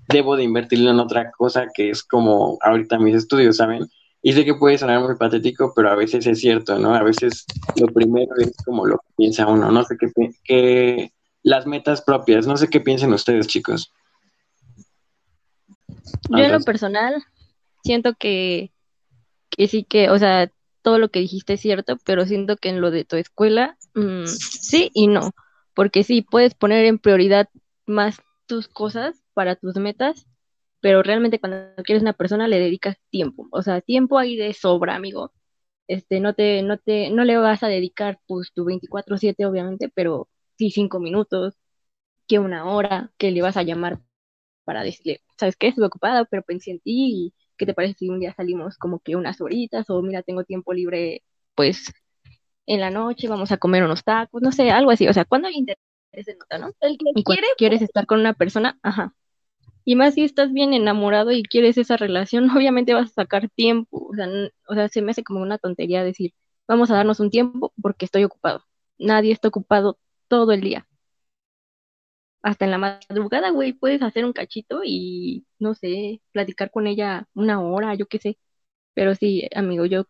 debo 0.09 0.37
de 0.37 0.45
invertirlo 0.45 0.91
en 0.91 1.01
otra 1.01 1.31
cosa 1.33 1.69
que 1.73 1.91
es 1.91 2.03
como 2.03 2.59
ahorita 2.63 2.99
mis 2.99 3.15
estudios, 3.15 3.57
¿saben? 3.59 3.89
Y 4.27 4.33
sé 4.33 4.45
que 4.45 4.55
puede 4.55 4.77
sonar 4.77 5.01
muy 5.01 5.15
patético, 5.15 5.73
pero 5.73 5.89
a 5.89 5.95
veces 5.95 6.27
es 6.27 6.41
cierto, 6.41 6.77
¿no? 6.81 6.97
A 6.97 7.03
veces 7.05 7.47
lo 7.77 7.87
primero 7.87 8.35
es 8.39 8.57
como 8.65 8.85
lo 8.85 8.99
que 8.99 9.15
piensa 9.17 9.47
uno, 9.47 9.71
no 9.71 9.85
sé 9.85 9.97
qué, 9.97 10.11
qué 10.43 11.13
las 11.45 11.65
metas 11.65 12.03
propias, 12.03 12.45
no 12.45 12.57
sé 12.57 12.67
qué 12.67 12.81
piensen 12.81 13.13
ustedes, 13.13 13.47
chicos. 13.47 13.93
Yo 16.29 16.39
en 16.39 16.51
lo 16.51 16.61
personal 16.63 17.23
siento 17.85 18.15
que, 18.19 18.73
que 19.49 19.69
sí 19.69 19.85
que, 19.85 20.11
o 20.11 20.19
sea, 20.19 20.51
todo 20.83 20.99
lo 20.99 21.11
que 21.11 21.21
dijiste 21.21 21.53
es 21.53 21.61
cierto, 21.61 21.97
pero 22.05 22.27
siento 22.27 22.57
que 22.57 22.71
en 22.71 22.81
lo 22.81 22.91
de 22.91 23.05
tu 23.05 23.15
escuela, 23.15 23.79
mmm, 23.95 24.27
sí 24.27 24.91
y 24.93 25.07
no, 25.07 25.31
porque 25.73 26.03
sí, 26.03 26.23
puedes 26.23 26.55
poner 26.55 26.85
en 26.87 26.99
prioridad 26.99 27.49
más 27.87 28.21
tus 28.47 28.67
cosas 28.67 29.23
para 29.35 29.55
tus 29.55 29.77
metas, 29.77 30.27
pero 30.81 31.03
realmente 31.03 31.41
cuando 31.41 31.75
quieres 31.85 32.03
una 32.03 32.13
persona 32.15 32.49
le 32.49 32.59
dedicas 32.59 32.97
tiempo, 33.11 33.49
o 33.53 33.63
sea, 33.63 33.81
tiempo 33.81 34.19
ahí 34.19 34.37
de 34.37 34.53
sobra, 34.55 34.95
amigo. 34.97 35.33
Este, 35.89 36.21
no 36.21 36.35
te, 36.35 36.63
no 36.63 36.79
te, 36.79 37.11
no 37.11 37.25
le 37.25 37.37
vas 37.39 37.63
a 37.65 37.69
dedicar 37.69 38.21
pues 38.27 38.53
tu 38.55 38.65
24/7 38.67 39.47
obviamente, 39.47 39.91
pero 39.95 40.29
sí 40.59 40.71
cinco 40.71 41.01
minutos, 41.01 41.55
que 42.29 42.39
una 42.39 42.67
hora, 42.67 43.13
que 43.19 43.31
le 43.31 43.43
vas 43.43 43.57
a 43.57 43.63
llamar 43.63 44.01
para 44.65 44.83
decirle, 44.85 45.23
¿sabes 45.39 45.57
qué? 45.57 45.69
Estuve 45.69 45.87
ocupada, 45.87 46.25
pero 46.27 46.43
pensé 46.45 46.73
en 46.73 46.81
ti 46.81 46.93
y 47.29 47.35
¿qué 47.59 47.67
te 47.67 47.75
parece 47.75 47.95
si 47.99 48.09
un 48.11 48.21
día 48.21 48.35
salimos 48.35 48.79
como 48.79 49.01
que 49.01 49.17
unas 49.17 49.41
horitas 49.41 49.91
o 49.91 50.03
mira, 50.03 50.23
tengo 50.23 50.45
tiempo 50.45 50.73
libre, 50.75 51.23
pues 51.55 51.93
en 52.67 52.81
la 52.81 52.91
noche 52.91 53.29
vamos 53.29 53.53
a 53.53 53.59
comer 53.59 53.85
unos 53.85 54.05
tacos, 54.05 54.43
no 54.43 54.53
sé, 54.53 54.71
algo 54.71 54.91
así. 54.91 55.09
O 55.09 55.13
sea, 55.13 55.25
cuando 55.25 55.49
hay 55.49 55.55
interés 55.57 55.79
se 56.25 56.35
nota, 56.37 56.59
¿no? 56.59 56.73
El 56.81 56.99
que 56.99 57.05
Y 57.15 57.25
quiere, 57.25 57.47
quieres 57.59 57.83
estar 57.83 58.07
con 58.07 58.21
una 58.21 58.35
persona, 58.35 58.79
ajá. 58.83 59.15
Y 59.87 59.97
más 59.97 60.15
si 60.15 60.25
estás 60.25 60.53
bien 60.53 60.75
enamorado 60.75 61.33
y 61.33 61.43
quieres 61.45 61.79
esa 61.79 61.97
relación, 61.97 62.51
obviamente 62.57 62.95
vas 62.95 63.11
a 63.13 63.15
sacar 63.15 63.49
tiempo. 63.51 64.09
O 64.11 64.15
sea, 64.15 64.29
o 64.69 64.75
sea, 64.75 64.89
se 64.91 65.03
me 65.03 65.13
hace 65.13 65.25
como 65.25 65.41
una 65.43 65.59
tontería 65.59 66.05
decir, 66.05 66.35
vamos 66.69 66.91
a 66.91 66.97
darnos 66.97 67.21
un 67.21 67.31
tiempo 67.31 67.73
porque 67.83 68.05
estoy 68.07 68.25
ocupado. 68.25 68.65
Nadie 68.99 69.33
está 69.33 69.49
ocupado 69.49 69.99
todo 70.29 70.53
el 70.53 70.61
día. 70.63 70.89
Hasta 72.43 72.65
en 72.65 72.71
la 72.71 72.79
madrugada, 72.79 73.51
güey, 73.51 73.73
puedes 73.73 74.03
hacer 74.03 74.25
un 74.25 74.33
cachito 74.33 74.81
y, 74.85 75.47
no 75.59 75.75
sé, 75.75 76.23
platicar 76.33 76.71
con 76.71 76.87
ella 76.87 77.29
una 77.35 77.61
hora, 77.61 77.95
yo 77.95 78.07
qué 78.07 78.19
sé. 78.19 78.39
Pero 78.95 79.15
sí, 79.17 79.49
amigo, 79.55 79.87
yo, 79.87 80.07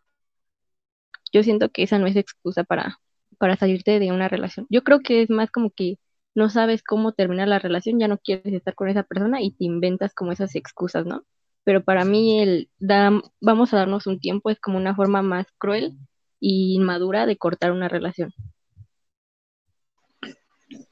yo 1.33 1.43
siento 1.43 1.69
que 1.71 1.83
esa 1.83 1.99
no 1.99 2.07
es 2.07 2.15
excusa 2.15 2.63
para, 2.63 2.99
para 3.37 3.55
salirte 3.57 3.99
de 3.99 4.11
una 4.11 4.27
relación. 4.29 4.67
Yo 4.69 4.83
creo 4.83 4.99
que 5.01 5.21
es 5.21 5.29
más 5.29 5.51
como 5.51 5.71
que 5.71 5.99
no 6.37 6.51
sabes 6.51 6.83
cómo 6.83 7.13
terminar 7.13 7.47
la 7.47 7.57
relación, 7.57 7.99
ya 7.99 8.07
no 8.07 8.19
quieres 8.19 8.53
estar 8.53 8.75
con 8.75 8.89
esa 8.89 9.01
persona 9.01 9.41
y 9.41 9.53
te 9.53 9.65
inventas 9.65 10.13
como 10.13 10.31
esas 10.31 10.53
excusas, 10.53 11.03
¿no? 11.03 11.23
Pero 11.63 11.83
para 11.83 12.05
mí 12.05 12.39
el 12.39 12.69
da, 12.77 13.11
vamos 13.41 13.73
a 13.73 13.77
darnos 13.77 14.05
un 14.05 14.19
tiempo 14.19 14.51
es 14.51 14.59
como 14.59 14.77
una 14.77 14.95
forma 14.95 15.23
más 15.23 15.47
cruel 15.57 15.93
y 16.39 16.75
inmadura 16.75 17.25
de 17.25 17.37
cortar 17.37 17.71
una 17.71 17.89
relación. 17.89 18.35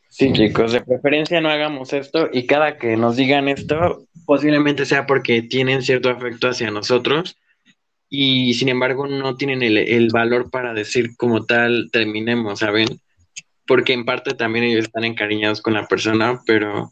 Sí, 0.10 0.34
chicos, 0.34 0.71
de 0.71 0.81
preferencia 0.81 1.39
no 1.41 1.49
hagamos 1.49 1.93
esto 1.93 2.27
y 2.34 2.47
cada 2.47 2.79
que 2.79 2.97
nos 2.97 3.15
digan 3.15 3.47
esto, 3.47 4.08
posiblemente 4.25 4.84
sea 4.88 5.05
porque 5.05 5.43
tienen 5.43 5.84
cierto 5.84 6.10
afecto 6.10 6.47
hacia 6.47 6.71
nosotros 6.71 7.38
y 8.10 8.55
sin 8.55 8.69
embargo 8.69 9.05
no 9.05 9.36
tienen 9.36 9.62
el, 9.62 9.77
el 9.77 10.10
valor 10.12 10.49
para 10.49 10.73
decir 10.73 11.15
como 11.15 11.45
tal 11.45 11.89
terminemos, 11.91 12.62
¿saben? 12.62 12.88
Porque 13.67 13.93
en 13.93 14.06
parte 14.06 14.34
también 14.34 14.65
ellos 14.65 14.86
están 14.86 15.06
encariñados 15.06 15.62
con 15.62 15.73
la 15.73 15.88
persona, 15.88 16.41
pero 16.45 16.91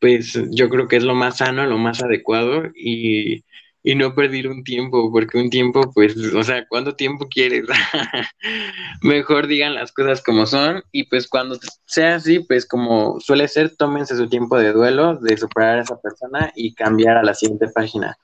pues 0.00 0.38
yo 0.50 0.68
creo 0.68 0.86
que 0.86 0.96
es 0.96 1.02
lo 1.02 1.14
más 1.14 1.38
sano, 1.38 1.66
lo 1.66 1.78
más 1.78 2.02
adecuado 2.02 2.64
y, 2.76 3.42
y 3.86 3.94
no 3.94 4.14
perder 4.14 4.48
un 4.48 4.64
tiempo, 4.64 5.12
porque 5.12 5.38
un 5.38 5.50
tiempo, 5.50 5.92
pues, 5.92 6.16
o 6.16 6.42
sea, 6.42 6.66
¿cuánto 6.66 6.96
tiempo 6.96 7.28
quieres? 7.28 7.66
Mejor 9.02 9.46
digan 9.46 9.74
las 9.74 9.92
cosas 9.92 10.22
como 10.22 10.46
son 10.46 10.82
y 10.90 11.04
pues 11.04 11.28
cuando 11.28 11.58
sea 11.84 12.16
así, 12.16 12.40
pues 12.40 12.66
como 12.66 13.20
suele 13.20 13.46
ser, 13.46 13.76
tómense 13.76 14.16
su 14.16 14.28
tiempo 14.28 14.58
de 14.58 14.72
duelo, 14.72 15.16
de 15.16 15.36
superar 15.36 15.78
a 15.78 15.82
esa 15.82 16.00
persona 16.00 16.50
y 16.56 16.74
cambiar 16.74 17.18
a 17.18 17.22
la 17.22 17.34
siguiente 17.34 17.68
página. 17.68 18.16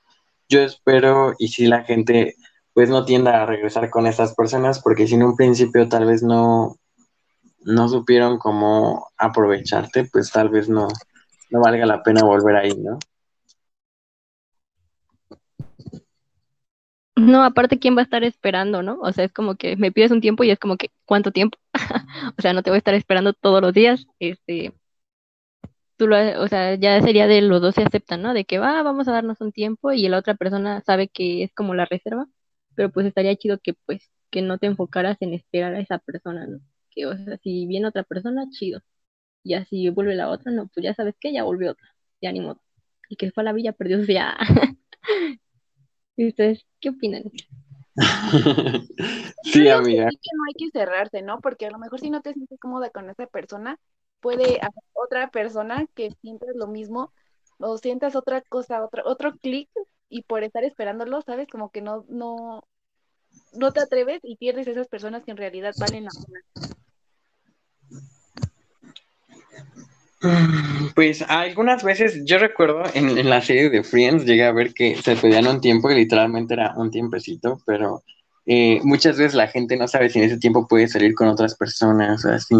Yo 0.48 0.61
espero 0.61 1.35
y 1.38 1.48
si 1.48 1.66
la 1.66 1.85
gente 1.85 2.37
pues 2.72 2.88
no 2.88 3.05
tienda 3.05 3.42
a 3.42 3.46
regresar 3.46 3.90
con 3.90 4.07
esas 4.07 4.35
personas 4.35 4.81
porque 4.83 5.07
si 5.07 5.14
en 5.14 5.24
un 5.24 5.37
principio 5.37 5.88
tal 5.88 6.07
vez 6.07 6.22
no, 6.22 6.79
no 7.62 7.88
supieron 7.88 8.38
cómo 8.38 9.09
aprovecharte, 9.16 10.05
pues 10.12 10.31
tal 10.33 10.49
vez 10.49 10.68
no, 10.68 10.88
no 11.51 11.61
valga 11.61 11.87
la 11.87 12.03
pena 12.03 12.25
volver 12.25 12.57
ahí, 12.57 12.73
¿no? 12.77 12.99
No, 17.16 17.42
aparte, 17.44 17.79
¿quién 17.79 17.96
va 17.96 18.01
a 18.01 18.05
estar 18.05 18.25
esperando, 18.25 18.83
no? 18.83 18.99
O 19.03 19.12
sea, 19.12 19.25
es 19.25 19.33
como 19.33 19.57
que 19.57 19.77
me 19.77 19.92
pides 19.92 20.11
un 20.11 20.20
tiempo 20.23 20.42
y 20.42 20.51
es 20.51 20.59
como 20.59 20.77
que, 20.77 20.90
¿cuánto 21.05 21.31
tiempo? 21.33 21.59
O 22.38 22.42
sea, 22.42 22.53
no 22.53 22.62
te 22.62 22.70
voy 22.70 22.77
a 22.77 22.79
estar 22.79 22.94
esperando 22.94 23.33
todos 23.35 23.61
los 23.62 23.75
días. 23.75 24.07
Este, 24.18 24.73
tú 25.96 26.07
lo, 26.07 26.16
o 26.42 26.49
sea, 26.49 26.75
ya 26.77 27.01
sería 27.03 27.27
de 27.27 27.42
los 27.42 27.61
dos 27.61 27.75
se 27.75 27.83
aceptan, 27.83 28.23
¿no? 28.23 28.35
De 28.35 28.44
que 28.44 28.59
va, 28.59 28.83
vamos 28.83 29.07
a 29.09 29.12
darnos 29.12 29.40
un 29.40 29.53
tiempo 29.53 29.92
y 29.92 30.09
la 30.09 30.18
otra 30.18 30.35
persona 30.35 30.81
sabe 30.83 31.09
que 31.09 31.42
es 31.44 31.53
como 31.55 31.75
la 31.75 31.85
reserva, 31.85 32.27
pero 32.75 32.90
pues 32.90 33.07
estaría 33.07 33.37
chido 33.37 33.59
que 33.62 33.75
pues 33.75 34.11
que 34.31 34.42
no 34.42 34.59
te 34.59 34.66
enfocaras 34.66 35.18
en 35.20 35.35
esperar 35.35 35.75
a 35.75 35.81
esa 35.81 35.99
persona, 35.99 36.46
¿no? 36.46 36.61
Que, 36.90 37.07
o 37.07 37.16
sea, 37.16 37.38
si 37.38 37.66
viene 37.66 37.88
otra 37.88 38.05
persona, 38.05 38.48
chido. 38.50 38.81
Y 39.44 39.55
así 39.55 39.88
vuelve 39.90 40.14
la 40.16 40.31
otra, 40.31 40.53
no, 40.53 40.68
pues 40.68 40.85
ya 40.85 40.94
sabes 40.94 41.14
que 41.20 41.33
ya 41.33 41.44
volvió 41.44 41.72
otra, 41.72 41.88
ya 42.22 42.33
ni 42.33 42.40
modo. 42.40 42.62
Y 43.09 43.16
que 43.16 43.31
fue 43.33 43.42
a 43.42 43.46
la 43.46 43.53
villa, 43.53 43.72
perdió 43.72 44.05
su 44.05 44.12
ya. 44.12 44.37
¿Y 46.16 46.29
ustedes 46.29 46.66
qué 46.81 46.90
opinan? 46.90 47.24
Sí, 49.42 49.53
creo 49.53 49.79
amiga. 49.79 50.05
que 50.07 50.11
sí 50.16 50.16
que 50.22 50.31
no 50.37 50.44
hay 50.48 50.55
que 50.55 50.70
cerrarse, 50.70 51.22
¿no? 51.22 51.40
Porque 51.40 51.66
a 51.66 51.70
lo 51.70 51.79
mejor 51.79 52.00
si 52.00 52.11
no 52.11 52.22
te 52.22 52.33
sientes 52.35 52.59
cómoda 52.61 52.90
con 52.90 53.09
esa 53.11 53.26
persona, 53.26 53.79
puede 54.20 54.59
haber 54.61 54.85
otra 54.92 55.31
persona 55.31 55.87
que 55.94 56.12
sientas 56.20 56.50
lo 56.55 56.66
mismo 56.66 57.12
o 57.59 57.79
sientas 57.79 58.16
otra 58.16 58.42
cosa, 58.42 58.85
otro, 58.85 59.03
otro 59.07 59.37
clic 59.38 59.70
y 60.09 60.22
por 60.22 60.44
estar 60.44 60.64
esperándolo, 60.64 61.22
¿sabes? 61.22 61.48
Como 61.48 61.70
que 61.70 61.83
no, 61.83 62.05
no, 62.09 62.64
no 63.53 63.72
te 63.72 63.81
atreves 63.81 64.20
y 64.24 64.37
pierdes 64.37 64.66
esas 64.68 64.88
personas 64.88 65.24
que 65.24 65.33
en 65.33 65.37
realidad 65.38 65.74
valen 65.79 66.05
la 66.05 66.11
pena. 66.26 66.40
Pues 70.94 71.22
algunas 71.22 71.83
veces 71.83 72.22
yo 72.24 72.38
recuerdo 72.38 72.83
en, 72.94 73.28
la 73.28 73.40
serie 73.40 73.70
de 73.70 73.83
Friends 73.83 74.24
llegué 74.24 74.44
a 74.44 74.52
ver 74.52 74.74
que 74.74 74.96
se 74.96 75.16
pedían 75.16 75.46
un 75.46 75.61
tiempo 75.61 75.90
y 75.90 75.94
literalmente 75.94 76.54
era 76.54 76.74
un 76.76 76.90
tiempecito, 76.90 77.61
pero 77.64 78.02
eh, 78.46 78.80
muchas 78.83 79.16
veces 79.16 79.35
la 79.35 79.48
gente 79.48 79.76
no 79.76 79.88
sabe 79.88 80.11
si 80.11 80.18
en 80.18 80.26
ese 80.26 80.38
tiempo 80.38 80.66
puede 80.68 80.88
salir 80.88 81.14
con 81.14 81.28
otras 81.28 81.54
personas 81.54 82.24
o 82.24 82.30
así. 82.30 82.54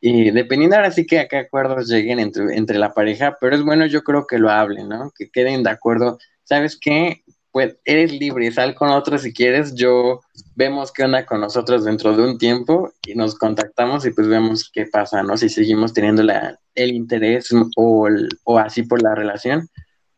Y 0.00 0.30
dependiendo 0.30 0.76
ahora 0.76 0.90
sí 0.90 1.06
que 1.06 1.20
a 1.20 1.28
qué 1.28 1.36
acuerdos 1.36 1.88
lleguen 1.88 2.18
entre, 2.18 2.56
entre 2.56 2.78
la 2.78 2.94
pareja, 2.94 3.36
pero 3.40 3.54
es 3.54 3.62
bueno 3.62 3.86
yo 3.86 4.02
creo 4.02 4.26
que 4.26 4.38
lo 4.38 4.50
hablen, 4.50 4.88
¿no? 4.88 5.12
Que 5.16 5.30
queden 5.30 5.62
de 5.62 5.70
acuerdo. 5.70 6.18
¿Sabes 6.44 6.78
qué? 6.80 7.22
Pues 7.52 7.76
eres 7.84 8.12
libre, 8.12 8.50
sal 8.52 8.74
con 8.74 8.90
otros 8.90 9.22
si 9.22 9.32
quieres, 9.32 9.74
yo 9.74 10.20
vemos 10.54 10.92
qué 10.92 11.02
onda 11.04 11.26
con 11.26 11.40
nosotros 11.40 11.84
dentro 11.84 12.16
de 12.16 12.22
un 12.22 12.38
tiempo 12.38 12.92
y 13.04 13.14
nos 13.14 13.34
contactamos 13.34 14.06
y 14.06 14.12
pues 14.12 14.28
vemos 14.28 14.70
qué 14.72 14.86
pasa, 14.86 15.22
¿no? 15.22 15.36
Si 15.36 15.48
seguimos 15.48 15.92
teniendo 15.92 16.22
la, 16.22 16.58
el 16.76 16.92
interés 16.92 17.48
o, 17.76 18.08
o 18.44 18.58
así 18.58 18.84
por 18.84 19.02
la 19.02 19.14
relación, 19.16 19.68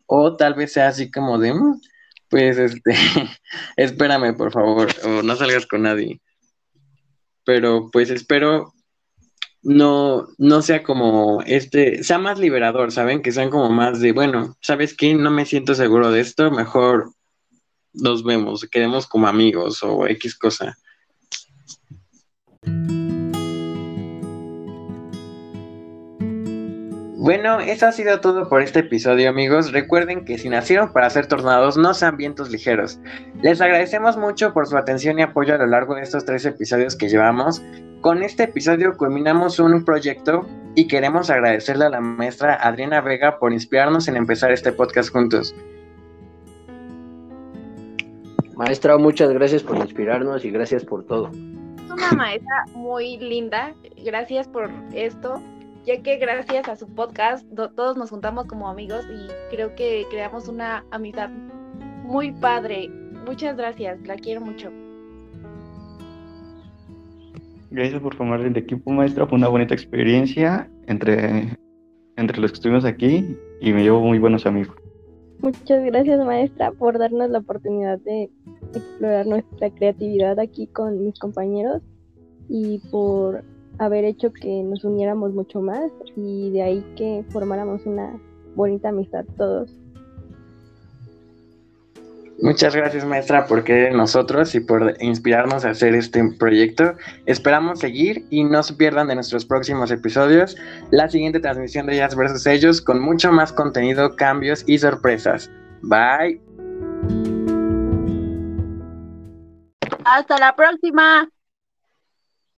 o 0.07 0.37
tal 0.37 0.55
vez 0.55 0.73
sea 0.75 0.89
así 0.89 1.11
como 1.11 1.39
de, 1.39 1.55
"Mm, 1.55 1.81
pues 2.29 2.59
este, 2.59 2.93
espérame 3.77 4.35
por 4.37 4.53
favor, 4.53 4.89
o 5.05 5.23
no 5.23 5.37
salgas 5.37 5.67
con 5.67 5.83
nadie. 5.83 6.21
Pero 7.45 7.91
pues 7.93 8.11
espero 8.11 8.73
no, 9.63 10.27
no 10.39 10.63
sea 10.63 10.83
como 10.83 11.43
este, 11.47 12.03
sea 12.05 12.19
más 12.19 12.39
liberador, 12.39 12.93
¿saben? 12.93 13.23
Que 13.23 13.33
sean 13.33 13.51
como 13.51 13.71
más 13.71 14.01
de, 14.01 14.13
bueno, 14.13 14.57
¿sabes 14.61 14.97
qué? 14.97 15.15
No 15.15 15.31
me 15.31 15.47
siento 15.47 15.75
seguro 15.75 16.11
de 16.11 16.21
esto, 16.21 16.51
mejor 16.51 17.13
nos 17.95 18.25
vemos, 18.25 18.67
quedemos 18.71 19.07
como 19.07 19.27
amigos 19.27 19.83
o 19.83 20.07
X 20.07 20.37
cosa. 20.37 20.77
Bueno, 27.25 27.61
eso 27.61 27.87
ha 27.87 27.93
sido 27.93 28.19
todo 28.19 28.49
por 28.49 28.63
este 28.63 28.81
episodio, 28.81 29.31
amigos. 29.31 29.71
Recuerden 29.71 30.25
que 30.25 30.39
si 30.39 30.49
nacieron 30.49 30.93
para 30.93 31.09
ser 31.09 31.29
tornados, 31.29 31.77
no 31.77 31.95
sean 31.95 32.17
vientos 32.17 32.51
ligeros. 32.51 32.99
Les 33.43 33.61
agradecemos 33.61 34.17
mucho 34.17 34.53
por 34.53 34.67
su 34.67 34.77
atención 34.77 35.21
y 35.21 35.23
apoyo 35.23 35.55
a 35.55 35.59
lo 35.59 35.69
largo 35.69 35.95
de 35.95 36.03
estos 36.03 36.25
tres 36.25 36.45
episodios 36.47 36.97
que 36.97 37.09
llevamos. 37.09 37.63
Con 38.01 38.25
este 38.25 38.43
episodio 38.43 38.97
culminamos 38.97 39.61
un 39.61 39.85
proyecto 39.85 40.49
y 40.75 40.89
queremos 40.89 41.31
agradecerle 41.31 41.85
a 41.85 41.91
la 41.91 42.01
maestra 42.01 42.57
Adriana 42.57 43.01
Vega 43.01 43.39
por 43.39 43.53
inspirarnos 43.53 44.09
en 44.09 44.17
empezar 44.17 44.51
este 44.51 44.73
podcast 44.73 45.11
juntos. 45.11 45.55
Maestra, 48.65 48.97
muchas 48.97 49.31
gracias 49.33 49.63
por 49.65 49.77
inspirarnos 49.77 50.45
y 50.45 50.51
gracias 50.53 50.85
por 50.85 51.05
todo. 51.05 51.31
Es 51.85 51.91
una 51.91 52.13
maestra 52.13 52.65
muy 52.77 53.19
linda, 53.19 53.75
gracias 54.05 54.47
por 54.47 54.71
esto, 54.95 55.43
ya 55.85 56.01
que 56.01 56.17
gracias 56.19 56.69
a 56.69 56.77
su 56.77 56.87
podcast 56.95 57.45
do- 57.49 57.71
todos 57.71 57.97
nos 57.97 58.11
juntamos 58.11 58.47
como 58.47 58.69
amigos 58.69 59.05
y 59.11 59.55
creo 59.55 59.75
que 59.75 60.07
creamos 60.11 60.47
una 60.47 60.85
amistad 60.93 61.29
muy 62.05 62.31
padre. 62.31 62.89
Muchas 63.27 63.57
gracias, 63.57 64.01
la 64.07 64.15
quiero 64.15 64.41
mucho. 64.41 64.71
Gracias 67.73 68.01
por 68.01 68.15
formar 68.15 68.43
el 68.43 68.57
equipo, 68.57 68.93
maestra. 68.93 69.27
Fue 69.27 69.39
una 69.39 69.49
bonita 69.49 69.75
experiencia 69.75 70.71
entre, 70.87 71.57
entre 72.17 72.39
los 72.41 72.53
que 72.53 72.57
estuvimos 72.57 72.85
aquí 72.85 73.37
y 73.61 73.73
me 73.73 73.83
llevo 73.83 74.01
muy 74.01 74.21
buenos 74.21 74.47
amigos. 74.47 74.77
Muchas 75.43 75.85
gracias, 75.85 76.25
maestra, 76.25 76.71
por 76.71 76.99
darnos 76.99 77.29
la 77.29 77.39
oportunidad 77.39 77.99
de 77.99 78.31
explorar 78.75 79.27
nuestra 79.27 79.71
creatividad 79.71 80.39
aquí 80.39 80.69
con 80.69 81.05
mis 81.05 81.19
compañeros 81.19 81.83
y 82.49 82.79
por 82.93 83.43
haber 83.79 84.05
hecho 84.05 84.33
que 84.33 84.63
nos 84.63 84.85
uniéramos 84.85 85.35
mucho 85.35 85.61
más 85.61 85.91
y 86.15 86.51
de 86.53 86.63
ahí 86.63 86.85
que 86.97 87.25
formáramos 87.31 87.85
una 87.87 88.21
bonita 88.55 88.91
amistad 88.91 89.25
todos. 89.37 89.82
Muchas 92.43 92.75
gracias, 92.75 93.05
maestra, 93.05 93.47
por 93.47 93.63
creer 93.63 93.93
en 93.93 93.99
nosotros 93.99 94.53
y 94.57 94.61
por 94.61 94.97
inspirarnos 95.01 95.65
a 95.65 95.71
hacer 95.71 95.95
este 95.95 96.29
proyecto. 96.41 96.95
Esperamos 97.25 97.79
seguir 97.79 98.27
y 98.31 98.43
no 98.43 98.65
se 98.65 98.75
pierdan 98.75 99.07
de 99.07 99.15
nuestros 99.15 99.47
próximos 99.47 99.93
episodios 99.93 100.57
la 100.91 101.09
siguiente 101.09 101.39
transmisión 101.39 101.87
de 101.87 101.95
Ellas 101.95 102.17
versus 102.17 102.45
Ellos 102.49 102.83
con 102.83 103.01
mucho 103.01 103.31
más 103.31 103.53
contenido, 103.53 104.17
cambios 104.17 104.65
y 104.67 104.77
sorpresas. 104.79 105.53
Bye. 105.83 106.41
Hasta 110.05 110.37
la 110.39 110.57
próxima. 110.57 111.29